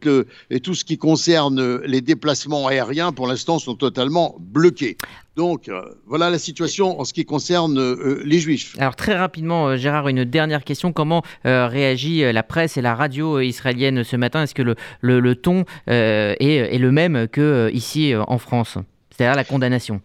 ce 0.75 0.85
qui 0.85 0.99
concerne 0.99 1.81
les 1.85 2.01
déplacements 2.01 2.67
aériens, 2.67 3.13
pour 3.13 3.27
l'instant, 3.27 3.59
sont 3.59 3.75
totalement 3.75 4.37
bloqués. 4.39 4.97
Donc 5.37 5.71
voilà 6.07 6.29
la 6.29 6.39
situation 6.39 7.01
en 7.01 7.05
ce 7.05 7.15
qui 7.15 7.25
concerne 7.25 7.95
les 8.25 8.41
Juifs. 8.41 8.77
Alors 8.79 8.97
très 8.97 9.17
rapidement, 9.17 9.77
Gérard, 9.77 10.09
une 10.09 10.25
dernière 10.25 10.65
question. 10.65 10.93
Comment 10.93 11.23
réagit 11.45 12.31
la 12.33 12.43
presse 12.43 12.77
et 12.77 12.83
la 12.83 12.95
radio 12.95 13.41
israélienne 13.41 14.05
ce 14.05 14.17
matin? 14.17 14.43
Est-ce 14.43 14.55
que 14.55 14.63
le, 14.63 14.75
le, 15.01 15.35
ton 15.35 15.65
est, 15.87 16.37
est, 16.41 16.79
le 16.79 16.93
même 16.93 17.29
que 17.29 17.71
ici 17.73 18.13
euh, 18.13 18.23
en 18.27 18.39
France, 18.39 18.79
c'est-à-dire 19.11 19.37
la 19.37 19.45
condamnation 19.45 20.01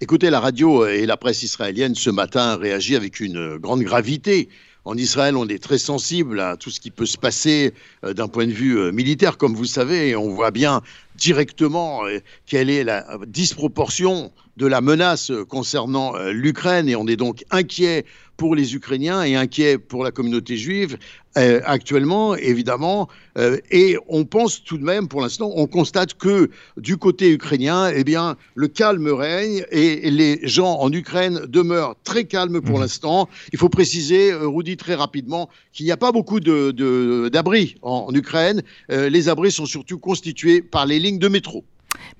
Écoutez, 0.00 0.28
la 0.28 0.40
radio 0.40 0.86
et 0.86 1.06
la 1.06 1.16
presse 1.16 1.42
israélienne 1.42 1.94
ce 1.94 2.10
matin 2.10 2.56
réagit 2.56 2.96
avec 2.96 3.20
une 3.20 3.56
grande 3.56 3.82
gravité. 3.82 4.48
En 4.84 4.96
Israël, 4.96 5.36
on 5.36 5.48
est 5.48 5.60
très 5.60 5.78
sensible 5.78 6.38
à 6.38 6.56
tout 6.56 6.70
ce 6.70 6.78
qui 6.78 6.90
peut 6.90 7.06
se 7.06 7.18
passer 7.18 7.72
euh, 8.04 8.12
d'un 8.12 8.28
point 8.28 8.46
de 8.46 8.52
vue 8.52 8.78
euh, 8.78 8.92
militaire, 8.92 9.36
comme 9.36 9.54
vous 9.54 9.64
savez, 9.64 10.10
et 10.10 10.16
on 10.16 10.28
voit 10.28 10.52
bien 10.52 10.82
directement 11.16 12.02
quelle 12.46 12.70
est 12.70 12.84
la 12.84 13.18
disproportion 13.26 14.32
de 14.56 14.66
la 14.66 14.80
menace 14.80 15.32
concernant 15.48 16.16
l'Ukraine, 16.32 16.88
et 16.88 16.96
on 16.96 17.06
est 17.06 17.16
donc 17.16 17.44
inquiet 17.50 18.04
pour 18.36 18.54
les 18.54 18.74
Ukrainiens 18.74 19.22
et 19.24 19.34
inquiet 19.34 19.78
pour 19.78 20.04
la 20.04 20.10
communauté 20.10 20.56
juive 20.56 20.98
euh, 21.38 21.60
actuellement, 21.64 22.34
évidemment. 22.34 23.08
Euh, 23.36 23.58
et 23.70 23.98
on 24.08 24.24
pense 24.24 24.64
tout 24.64 24.78
de 24.78 24.84
même, 24.84 25.06
pour 25.06 25.20
l'instant, 25.20 25.52
on 25.54 25.66
constate 25.66 26.14
que 26.14 26.50
du 26.78 26.96
côté 26.96 27.30
ukrainien, 27.30 27.90
eh 27.94 28.04
bien, 28.04 28.36
le 28.54 28.68
calme 28.68 29.08
règne 29.08 29.64
et 29.70 30.10
les 30.10 30.40
gens 30.42 30.78
en 30.78 30.90
Ukraine 30.90 31.42
demeurent 31.46 31.94
très 32.04 32.24
calmes 32.24 32.62
pour 32.62 32.78
mmh. 32.78 32.82
l'instant. 32.82 33.28
Il 33.52 33.58
faut 33.58 33.68
préciser, 33.68 34.32
euh, 34.32 34.48
Rudy, 34.48 34.78
très 34.78 34.94
rapidement, 34.94 35.50
qu'il 35.72 35.84
n'y 35.84 35.92
a 35.92 35.98
pas 35.98 36.12
beaucoup 36.12 36.40
d'abris 36.40 36.72
de, 36.72 37.28
d'abris 37.30 37.76
en, 37.82 38.06
en, 38.08 38.14
Ukraine. 38.14 38.62
les 38.88 39.28
abris 39.28 39.52
sont 39.52 39.66
surtout 39.66 39.98
constitués 39.98 40.62
par 40.62 40.86
les 40.86 40.98
lignes 41.06 41.18
de 41.18 41.28
métro. 41.28 41.64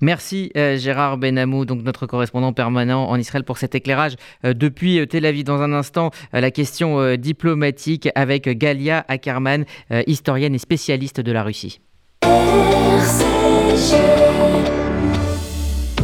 Merci 0.01 0.51
euh, 0.57 0.77
Gérard 0.77 1.17
Benamou, 1.17 1.65
donc 1.65 1.83
notre 1.83 2.07
correspondant 2.07 2.53
permanent 2.53 3.09
en 3.09 3.17
Israël 3.17 3.43
pour 3.43 3.57
cet 3.57 3.75
éclairage 3.75 4.15
euh, 4.45 4.53
depuis 4.53 4.99
euh, 4.99 5.05
Tel 5.05 5.25
Aviv. 5.25 5.43
Dans 5.43 5.61
un 5.61 5.73
instant, 5.73 6.11
la 6.33 6.51
question 6.51 7.15
diplomatique 7.15 8.09
avec 8.15 8.49
Galia 8.49 9.05
Ackerman, 9.07 9.65
historienne 10.07 10.55
et 10.55 10.57
spécialiste 10.57 11.21
de 11.21 11.31
la 11.31 11.43
Russie. 11.43 11.79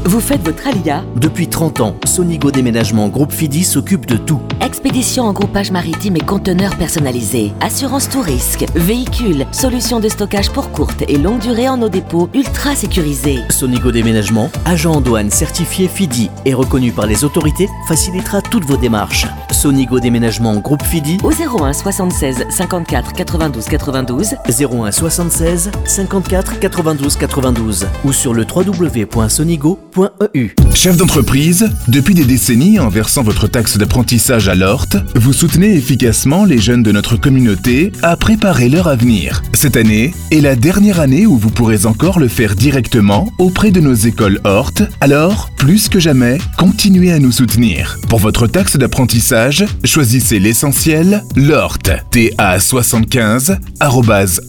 Vous 0.06 0.20
faites 0.20 0.44
votre 0.44 0.68
alia 0.68 1.02
Depuis 1.16 1.48
30 1.48 1.80
ans, 1.80 1.96
Sonigo 2.04 2.52
Déménagement 2.52 3.08
Groupe 3.08 3.32
Fidi 3.32 3.64
s'occupe 3.64 4.06
de 4.06 4.18
tout. 4.18 4.42
Expédition 4.60 5.24
en 5.24 5.32
groupage 5.32 5.72
maritime 5.72 6.18
et 6.18 6.22
conteneurs 6.22 6.76
personnalisés. 6.76 7.54
Assurance 7.62 8.10
tout 8.10 8.20
risque. 8.20 8.66
Véhicules. 8.76 9.46
Solutions 9.54 10.02
de 10.02 10.10
stockage 10.10 10.50
pour 10.50 10.72
courte 10.72 11.04
et 11.08 11.18
longue 11.18 11.40
durée 11.40 11.70
en 11.70 11.78
nos 11.78 11.88
dépôts 11.88 12.30
ultra 12.34 12.76
sécurisés. 12.76 13.40
Sonigo 13.50 13.92
Déménagement, 13.92 14.52
agent 14.66 14.92
en 14.92 15.00
douane 15.00 15.32
certifié 15.32 15.88
FIDI 15.88 16.30
et 16.44 16.54
reconnu 16.54 16.92
par 16.92 17.06
les 17.08 17.24
autorités, 17.24 17.70
facilitera 17.88 18.42
toutes 18.42 18.66
vos 18.66 18.78
démarches. 18.78 19.26
Sonigo 19.52 20.02
Déménagement 20.02 20.56
Groupe 20.58 20.84
FIDI 20.84 21.18
au 21.24 21.32
01 21.32 21.72
76 21.72 22.46
54 22.50 23.14
92 23.14 23.66
92 23.66 24.36
01 24.50 24.92
76 24.92 25.72
54 25.86 26.60
92 26.60 27.16
92 27.16 27.88
ou 28.04 28.12
sur 28.12 28.34
le 28.34 28.46
www.sonigo.com 28.54 29.93
E 29.96 30.50
Chef 30.74 30.98
d'entreprise, 30.98 31.70
depuis 31.88 32.16
des 32.16 32.26
décennies, 32.26 32.80
en 32.80 32.90
versant 32.90 33.22
votre 33.22 33.48
taxe 33.48 33.78
d'apprentissage 33.78 34.48
à 34.48 34.56
l'ORT, 34.56 34.88
vous 35.16 35.34
soutenez 35.34 35.76
efficacement 35.76 36.46
les 36.46 36.58
jeunes 36.58 36.82
de 36.82 36.92
notre 36.92 37.16
communauté 37.16 37.92
à 38.02 38.18
préparer 38.18 38.70
leur 38.70 38.88
avenir. 38.88 39.44
Cette 39.54 39.78
année 39.78 40.14
est 40.32 40.42
la 40.42 40.56
dernière 40.56 41.00
année 41.00 41.28
où 41.28 41.38
vous 41.38 41.52
pourrez 41.52 41.86
encore 41.86 42.20
le 42.20 42.28
faire 42.28 42.56
directement 42.56 43.32
auprès 43.38 43.70
de 43.70 43.82
nos 43.82 43.94
écoles 43.94 44.40
HORT, 44.46 44.74
alors, 45.00 45.52
plus 45.58 45.90
que 45.90 46.00
jamais, 46.00 46.40
continuez 46.58 47.12
à 47.12 47.20
nous 47.20 47.32
soutenir. 47.32 48.00
Pour 48.10 48.20
votre 48.20 48.48
taxe 48.48 48.78
d'apprentissage, 48.78 49.66
choisissez 49.84 50.40
l'essentiel, 50.40 51.24
l'ORT, 51.36 51.78
TA75, 52.12 53.58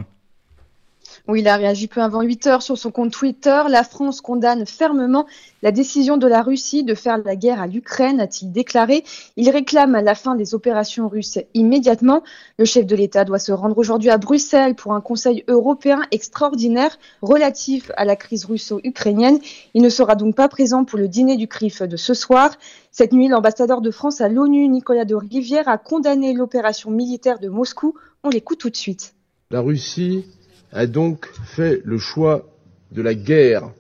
Où 1.29 1.37
il 1.37 1.49
a 1.49 1.57
réagi 1.57 1.89
peu 1.89 2.01
avant 2.01 2.23
8 2.23 2.47
heures 2.47 2.63
sur 2.63 2.79
son 2.79 2.91
compte 2.91 3.13
Twitter. 3.13 3.63
La 3.69 3.85
France 3.85 4.21
condamne 4.21 4.67
fermement 4.67 5.27
la 5.63 5.73
décision 5.73 6.17
de 6.17 6.27
la 6.27 6.43
Russie 6.43 6.85
de 6.85 6.95
faire 6.95 7.19
la 7.19 7.35
guerre 7.35 7.61
à 7.61 7.67
l'Ukraine, 7.67 8.21
a-t-il 8.21 8.53
déclaré. 8.53 9.05
Il 9.37 9.51
réclame 9.51 9.93
la 9.93 10.15
fin 10.15 10.37
des 10.37 10.55
opérations 10.55 11.09
russes 11.09 11.39
immédiatement. 11.55 12.23
Le 12.59 12.65
chef 12.65 12.87
de 12.87 12.95
l'État 12.95 13.25
doit 13.25 13.39
se 13.39 13.53
rendre 13.53 13.77
aujourd'hui 13.79 14.11
à 14.11 14.19
Bruxelles 14.19 14.75
pour 14.75 14.93
un 14.93 15.01
Conseil 15.01 15.45
européen 15.49 16.03
extraordinaire 16.13 16.99
relatif 17.23 17.91
à 17.97 18.05
la 18.05 18.17
crise 18.17 18.45
russo-ukrainienne. 18.45 19.39
Il 19.75 19.83
ne 19.83 19.89
sera 19.89 20.15
donc 20.15 20.37
pas 20.37 20.49
présent 20.49 20.85
pour 20.85 20.99
le 20.99 21.09
dîner 21.09 21.37
du 21.37 21.49
CRIF 21.49 21.83
de 21.83 21.97
ce 21.97 22.15
soir. 22.15 22.53
Cette 22.93 23.13
nuit, 23.13 23.29
l'ambassadeur 23.29 23.81
de 23.81 23.91
France 23.91 24.21
à 24.21 24.29
l'ONU, 24.29 24.69
Nicolas 24.69 25.05
de 25.05 25.15
Rivière, 25.15 25.69
a 25.69 25.79
condamné 25.79 26.33
l'opération 26.33 26.91
militaire 26.91 27.39
de 27.39 27.49
Moscou. 27.49 27.95
On 28.23 28.29
l'écoute 28.29 28.59
tout 28.59 28.71
de 28.71 28.77
suite. 28.77 29.15
La 29.51 29.61
Russie 29.61 30.25
a 30.73 30.87
donc 30.87 31.27
fait 31.45 31.81
le 31.85 31.99
choix 31.99 32.47
de 32.93 33.03
la 33.03 33.15
guerre. 33.15 33.71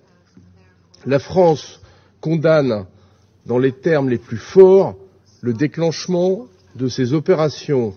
La 1.04 1.18
France 1.18 1.80
condamne 2.20 2.86
dans 3.46 3.58
les 3.58 3.72
termes 3.72 4.08
les 4.08 4.18
plus 4.18 4.36
forts 4.38 4.96
le 5.40 5.52
déclenchement 5.52 6.46
de 6.74 6.88
ces 6.88 7.12
opérations. 7.12 7.94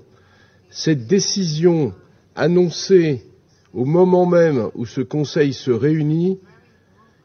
Cette 0.70 1.08
décision 1.08 1.94
annoncée 2.36 3.24
au 3.74 3.86
moment 3.86 4.26
même 4.26 4.70
où 4.76 4.86
ce 4.86 5.02
Conseil 5.02 5.54
se 5.54 5.72
réunit 5.72 6.40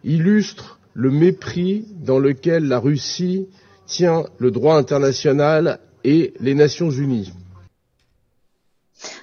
illustre 0.02 0.78
le 0.94 1.10
mépris 1.10 1.86
dans 2.00 2.18
lequel 2.18 2.64
la 2.68 2.78
Russie 2.78 3.48
tient 3.86 4.24
le 4.38 4.50
droit 4.50 4.76
international 4.76 5.80
et 6.04 6.34
les 6.40 6.54
Nations 6.54 6.90
Unies. 6.90 7.32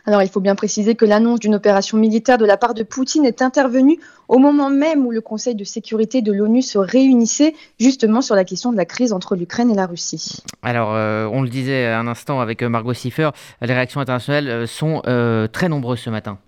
Alors 0.06 0.22
il 0.22 0.30
faut 0.30 0.40
bien 0.40 0.56
préciser 0.56 0.96
que 0.96 1.06
l'annonce 1.06 1.40
d'une 1.40 1.56
opération 1.56 1.98
militaire 1.98 2.38
de 2.38 2.46
la 2.46 2.58
part 2.58 2.74
de 2.74 2.84
Poutine 2.84 3.26
est 3.26 3.42
intervenue 3.42 4.00
au 4.28 4.38
moment 4.38 4.70
même 4.70 5.06
où 5.06 5.12
le 5.12 5.22
Conseil 5.22 5.56
de 5.56 5.64
sécurité 5.64 6.22
de 6.22 6.32
l'ONU 6.32 6.62
se 6.62 6.78
réunissait 6.78 7.54
justement 7.80 8.22
sur 8.22 8.36
la 8.36 8.46
question 8.46 8.72
de 8.72 8.78
la 8.78 8.86
crise 8.86 9.14
entre 9.14 9.36
l'Ukraine 9.36 9.70
et 9.70 9.76
la 9.76 9.86
Russie. 9.86 10.42
Alors 10.62 10.94
euh, 10.94 11.28
on 11.32 11.42
le 11.42 11.50
disait 11.50 11.88
un 11.88 12.08
instant 12.08 12.40
avec 12.40 12.64
Margot 12.64 12.94
Siffer, 12.94 13.32
les 13.62 13.74
réactions 13.74 14.00
internationales 14.00 14.48
euh, 14.48 14.68
sont 14.68 15.02
euh, 15.08 15.48
très 15.48 15.70
nombreuses 15.70 16.00
ce 16.00 16.10
matin. 16.10 16.40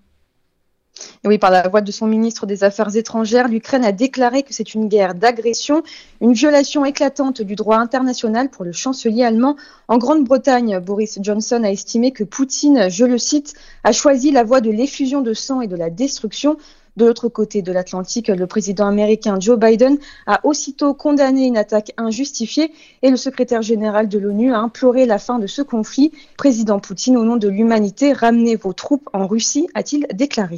Oui, 1.26 1.38
par 1.38 1.52
la 1.52 1.70
voix 1.70 1.80
de 1.80 1.90
son 1.90 2.06
ministre 2.06 2.46
des 2.46 2.66
Affaires 2.66 2.94
étrangères, 2.98 3.48
l'Ukraine 3.48 3.86
a 3.86 3.94
déclaré 3.94 4.44
que 4.44 4.54
c'est 4.54 4.74
une 4.74 4.90
guerre 4.90 5.16
d'agression, 5.16 5.82
une 6.20 6.34
violation 6.34 6.84
éclatante 6.84 7.42
du 7.42 7.56
droit 7.56 7.78
international 7.78 8.50
pour 8.50 8.66
le 8.66 8.74
chancelier 8.74 9.24
allemand. 9.24 9.56
En 9.88 9.98
Grande-Bretagne, 9.98 10.80
Boris 10.80 11.20
Johnson 11.22 11.64
a 11.64 11.72
estimé 11.72 12.12
que 12.12 12.26
Poutine, 12.26 12.90
je 12.90 13.06
le 13.06 13.18
cite, 13.18 13.54
a 13.86 13.94
choisi 13.94 14.32
la 14.32 14.44
voie 14.44 14.60
de 14.60 14.70
l'effusion 14.70 15.22
de 15.22 15.34
sang 15.34 15.62
et 15.62 15.68
de 15.68 15.78
la 15.78 15.90
destruction. 15.90 16.58
De 16.98 17.06
l'autre 17.06 17.30
côté 17.30 17.62
de 17.62 17.72
l'Atlantique, 17.72 18.28
le 18.28 18.46
président 18.46 18.86
américain 18.86 19.40
Joe 19.40 19.58
Biden 19.58 20.00
a 20.28 20.46
aussitôt 20.46 20.94
condamné 20.94 21.46
une 21.46 21.56
attaque 21.56 21.94
injustifiée 21.96 22.74
et 23.02 23.10
le 23.10 23.16
secrétaire 23.16 23.62
général 23.62 24.10
de 24.10 24.20
l'ONU 24.20 24.54
a 24.54 24.60
imploré 24.60 25.06
la 25.06 25.20
fin 25.20 25.40
de 25.40 25.48
ce 25.48 25.62
conflit. 25.62 26.12
Président 26.36 26.80
Poutine, 26.80 27.16
au 27.16 27.24
nom 27.24 27.38
de 27.38 27.48
l'humanité, 27.48 28.12
ramenez 28.12 28.58
vos 28.58 28.74
troupes 28.74 29.10
en 29.14 29.26
Russie, 29.26 29.70
a-t-il 29.74 30.06
déclaré. 30.14 30.58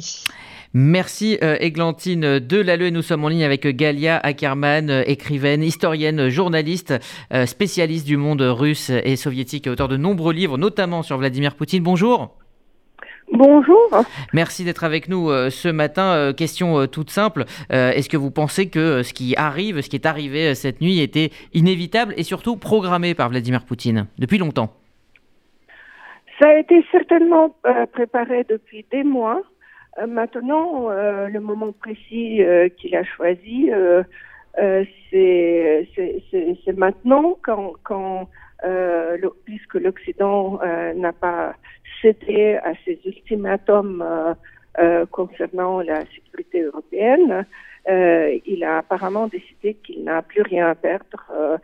Merci 0.74 1.38
euh, 1.42 1.56
Églantine 1.60 2.38
Delalleux. 2.38 2.90
Nous 2.90 3.02
sommes 3.02 3.24
en 3.24 3.28
ligne 3.28 3.44
avec 3.44 3.66
Galia 3.66 4.18
Ackerman, 4.18 4.90
euh, 4.90 5.02
écrivaine, 5.06 5.62
historienne, 5.62 6.28
journaliste, 6.28 6.94
euh, 7.32 7.46
spécialiste 7.46 8.06
du 8.06 8.16
monde 8.16 8.42
russe 8.42 8.90
et 8.90 9.16
soviétique, 9.16 9.66
auteur 9.66 9.88
de 9.88 9.96
nombreux 9.96 10.32
livres, 10.32 10.58
notamment 10.58 11.02
sur 11.02 11.18
Vladimir 11.18 11.54
Poutine. 11.54 11.82
Bonjour. 11.82 12.36
Bonjour. 13.32 14.04
Merci 14.32 14.64
d'être 14.64 14.84
avec 14.84 15.08
nous 15.08 15.30
ce 15.50 15.68
matin. 15.68 16.32
Question 16.32 16.86
toute 16.86 17.10
simple. 17.10 17.44
Est-ce 17.70 18.08
que 18.08 18.16
vous 18.16 18.30
pensez 18.30 18.68
que 18.68 19.02
ce 19.02 19.12
qui 19.12 19.34
arrive, 19.36 19.80
ce 19.80 19.90
qui 19.90 19.96
est 19.96 20.06
arrivé 20.06 20.54
cette 20.54 20.80
nuit 20.80 21.00
était 21.00 21.30
inévitable 21.52 22.14
et 22.16 22.22
surtout 22.22 22.56
programmé 22.56 23.14
par 23.14 23.28
Vladimir 23.28 23.64
Poutine 23.64 24.06
depuis 24.18 24.38
longtemps? 24.38 24.72
Ça 26.40 26.50
a 26.50 26.54
été 26.54 26.84
certainement 26.92 27.56
préparé 27.92 28.44
depuis 28.48 28.86
des 28.92 29.02
mois. 29.02 29.42
Maintenant, 30.06 30.88
le 30.88 31.38
moment 31.38 31.72
précis 31.72 32.40
qu'il 32.76 32.96
a 32.96 33.04
choisi, 33.04 33.70
c'est 35.10 35.88
maintenant 36.76 37.38
puisque 39.44 39.74
l'Occident 39.74 40.60
n'a 40.94 41.12
pas 41.12 41.54
c'était 42.02 42.58
à 42.62 42.72
ses 42.84 42.98
ultimatums 43.04 44.02
euh, 44.02 44.34
euh, 44.78 45.06
concernant 45.06 45.80
la 45.80 46.04
sécurité 46.06 46.62
européenne. 46.62 47.46
Euh, 47.88 48.38
il 48.46 48.64
a 48.64 48.78
apparemment 48.78 49.28
décidé 49.28 49.74
qu'il 49.74 50.04
n'a 50.04 50.22
plus 50.22 50.42
rien 50.42 50.68
à 50.68 50.74
perdre. 50.74 51.58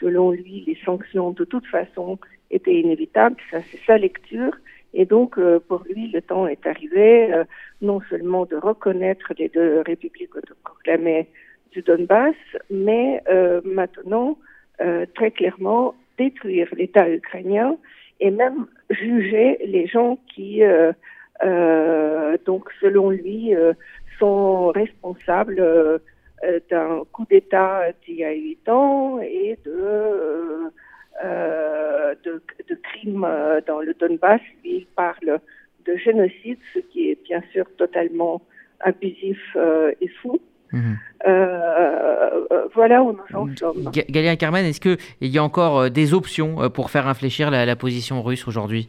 selon 0.00 0.30
lui, 0.30 0.64
les 0.66 0.78
sanctions 0.84 1.30
de 1.30 1.44
toute 1.44 1.66
façon 1.66 2.18
étaient 2.50 2.80
inévitables. 2.80 3.36
Ça, 3.50 3.58
c'est 3.70 3.80
sa 3.86 3.98
lecture. 3.98 4.52
Et 4.94 5.06
donc, 5.06 5.38
pour 5.68 5.82
lui, 5.88 6.08
le 6.08 6.20
temps 6.20 6.46
est 6.46 6.66
arrivé 6.66 7.32
non 7.80 8.00
seulement 8.10 8.44
de 8.44 8.56
reconnaître 8.56 9.32
les 9.38 9.48
deux 9.48 9.80
républiques 9.86 10.36
autoproclamées 10.36 11.28
du 11.72 11.82
Donbass, 11.82 12.34
mais 12.70 13.22
maintenant, 13.64 14.36
très 15.14 15.30
clairement, 15.30 15.94
détruire 16.18 16.68
l'État 16.76 17.08
ukrainien 17.08 17.76
et 18.20 18.30
même 18.30 18.66
juger 18.90 19.58
les 19.64 19.86
gens 19.86 20.18
qui, 20.32 20.62
euh, 20.62 20.92
euh, 21.44 22.36
donc 22.46 22.68
selon 22.80 23.10
lui, 23.10 23.54
euh, 23.54 23.72
sont 24.18 24.68
responsables 24.68 25.60
d'un 26.70 27.02
coup 27.12 27.24
d'État 27.30 27.84
d'il 28.04 28.16
y 28.16 28.24
a 28.24 28.32
huit 28.32 28.68
ans 28.68 29.20
et 29.20 29.56
de, 29.64 30.70
de, 31.22 32.42
de, 32.68 32.74
crimes 32.74 33.26
dans 33.66 33.80
le 33.80 33.94
Donbass. 33.94 34.40
il 34.64 34.86
parle 34.96 35.40
de 35.86 35.96
génocide, 35.96 36.58
ce 36.74 36.78
qui 36.78 37.10
est 37.10 37.22
bien 37.24 37.42
sûr 37.52 37.64
totalement 37.76 38.42
abusif 38.80 39.56
et 40.00 40.08
fou. 40.08 40.40
Mhm. 40.72 40.96
Euh, 41.26 42.66
voilà 42.74 43.02
où 43.02 43.12
nous 43.12 43.36
en 43.36 43.56
sommes. 43.56 43.90
Galia 43.90 44.36
Carmen, 44.36 44.64
est-ce 44.64 44.80
qu'il 44.80 44.98
y 45.20 45.38
a 45.38 45.44
encore 45.44 45.78
euh, 45.78 45.88
des 45.90 46.14
options 46.14 46.62
euh, 46.62 46.68
pour 46.68 46.90
faire 46.90 47.06
infléchir 47.06 47.50
la, 47.50 47.76
position 47.76 48.22
russe 48.22 48.48
aujourd'hui? 48.48 48.88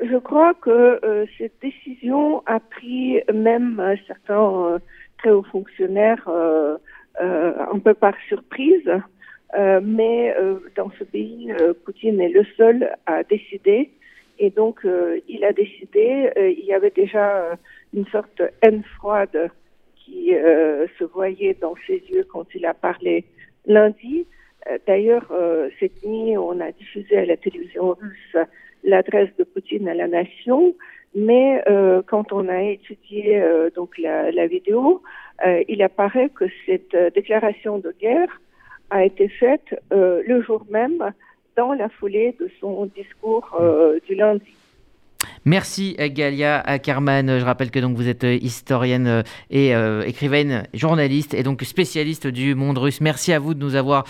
Je 0.00 0.16
crois 0.18 0.52
que 0.54 1.26
cette 1.38 1.54
décision 1.62 2.42
a 2.46 2.60
pris 2.60 3.20
même 3.32 3.82
certains 4.06 4.78
très 5.18 5.30
hauts 5.30 5.44
fonctionnaires 5.44 6.28
un 7.20 7.78
peu 7.78 7.94
par 7.94 8.14
surprise. 8.28 8.90
Mais 9.82 10.34
dans 10.76 10.90
ce 10.98 11.04
pays, 11.04 11.52
Poutine 11.84 12.20
est 12.20 12.28
le 12.28 12.44
seul 12.56 12.96
à 13.06 13.22
décider. 13.22 13.90
Et 14.38 14.50
donc, 14.50 14.80
il 15.28 15.44
a 15.44 15.52
décidé, 15.52 16.30
il 16.36 16.64
y 16.64 16.72
avait 16.72 16.90
déjà 16.90 17.56
une 17.92 18.06
sorte 18.06 18.38
de 18.38 18.50
haine 18.62 18.82
froide 18.96 19.50
qui 20.04 20.34
euh, 20.34 20.86
se 20.98 21.04
voyait 21.04 21.56
dans 21.60 21.74
ses 21.86 22.02
yeux 22.10 22.24
quand 22.24 22.46
il 22.54 22.66
a 22.66 22.74
parlé 22.74 23.24
lundi. 23.66 24.26
Euh, 24.68 24.78
d'ailleurs, 24.86 25.26
euh, 25.30 25.70
cette 25.80 26.04
nuit, 26.04 26.36
on 26.36 26.60
a 26.60 26.72
diffusé 26.72 27.16
à 27.16 27.24
la 27.24 27.36
télévision 27.36 27.96
russe 28.00 28.36
l'adresse 28.82 29.30
de 29.38 29.44
Poutine 29.44 29.88
à 29.88 29.94
la 29.94 30.08
nation, 30.08 30.74
mais 31.14 31.64
quand 32.06 32.32
on 32.32 32.48
a 32.48 32.60
étudié 32.64 33.42
donc 33.74 33.96
la, 33.96 34.30
la 34.30 34.46
vidéo, 34.46 35.00
il 35.68 35.82
apparaît 35.82 36.28
que 36.28 36.44
cette 36.66 36.94
déclaration 37.14 37.78
de 37.78 37.94
guerre 37.98 38.42
a 38.90 39.04
été 39.04 39.28
faite 39.28 39.74
le 39.90 40.42
jour 40.42 40.64
même 40.70 41.12
dans 41.56 41.72
la 41.72 41.88
foulée 41.88 42.36
de 42.38 42.48
son 42.60 42.86
discours 42.86 43.56
du 44.06 44.14
lundi. 44.14 44.54
Merci 45.46 45.94
Galia 45.98 46.58
Ackerman. 46.60 47.38
Je 47.38 47.44
rappelle 47.44 47.70
que 47.70 47.78
donc 47.78 47.96
vous 47.96 48.08
êtes 48.08 48.24
euh, 48.24 48.38
historienne 48.40 49.06
euh, 49.06 49.22
et 49.50 49.74
euh, 49.74 50.02
écrivaine, 50.06 50.66
journaliste 50.72 51.34
et 51.34 51.42
donc 51.42 51.62
spécialiste 51.64 52.26
du 52.26 52.54
monde 52.54 52.78
russe. 52.78 53.02
Merci 53.02 53.30
à 53.34 53.38
vous 53.38 53.52
de 53.52 53.60
nous 53.60 53.74
avoir 53.74 54.04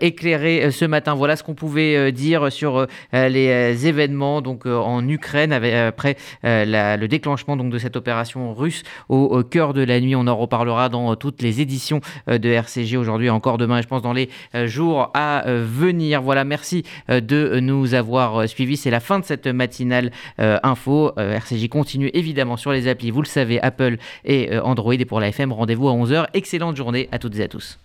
éclairé 0.00 0.72
ce 0.72 0.84
matin. 0.84 1.14
Voilà 1.14 1.36
ce 1.36 1.44
qu'on 1.44 1.54
pouvait 1.54 2.10
dire 2.12 2.50
sur 2.52 2.86
les 3.12 3.86
événements 3.86 4.40
donc 4.40 4.66
en 4.66 5.06
Ukraine 5.08 5.52
après 5.52 6.16
le 6.42 7.06
déclenchement 7.06 7.56
donc 7.56 7.70
de 7.70 7.78
cette 7.78 7.96
opération 7.96 8.52
russe 8.54 8.82
au, 9.08 9.42
cœur 9.42 9.72
de 9.74 9.82
la 9.82 10.00
nuit. 10.00 10.16
On 10.16 10.26
en 10.26 10.36
reparlera 10.36 10.88
dans 10.88 11.14
toutes 11.16 11.42
les 11.42 11.60
éditions 11.60 12.00
de 12.26 12.48
RCG 12.48 12.96
aujourd'hui, 12.96 13.30
encore 13.30 13.58
demain 13.58 13.78
et 13.78 13.82
je 13.82 13.88
pense 13.88 14.02
dans 14.02 14.12
les 14.12 14.28
jours 14.66 15.10
à 15.14 15.44
venir. 15.46 16.22
Voilà, 16.22 16.44
merci 16.44 16.84
de 17.08 17.60
nous 17.60 17.94
avoir 17.94 18.48
suivis. 18.48 18.76
C'est 18.76 18.90
la 18.90 19.00
fin 19.00 19.18
de 19.18 19.24
cette 19.24 19.46
matinale 19.46 20.10
info. 20.38 20.79
Euh, 20.88 21.36
RCJ 21.36 21.68
continue 21.68 22.10
évidemment 22.14 22.56
sur 22.56 22.72
les 22.72 22.88
applis, 22.88 23.10
vous 23.10 23.22
le 23.22 23.26
savez, 23.26 23.60
Apple 23.60 23.98
et 24.24 24.52
euh, 24.52 24.62
Android. 24.62 24.94
Et 24.94 25.04
pour 25.04 25.20
la 25.20 25.28
FM, 25.28 25.52
rendez-vous 25.52 25.88
à 25.88 25.92
11h. 25.92 26.26
Excellente 26.34 26.76
journée 26.76 27.08
à 27.12 27.18
toutes 27.18 27.38
et 27.38 27.42
à 27.42 27.48
tous. 27.48 27.78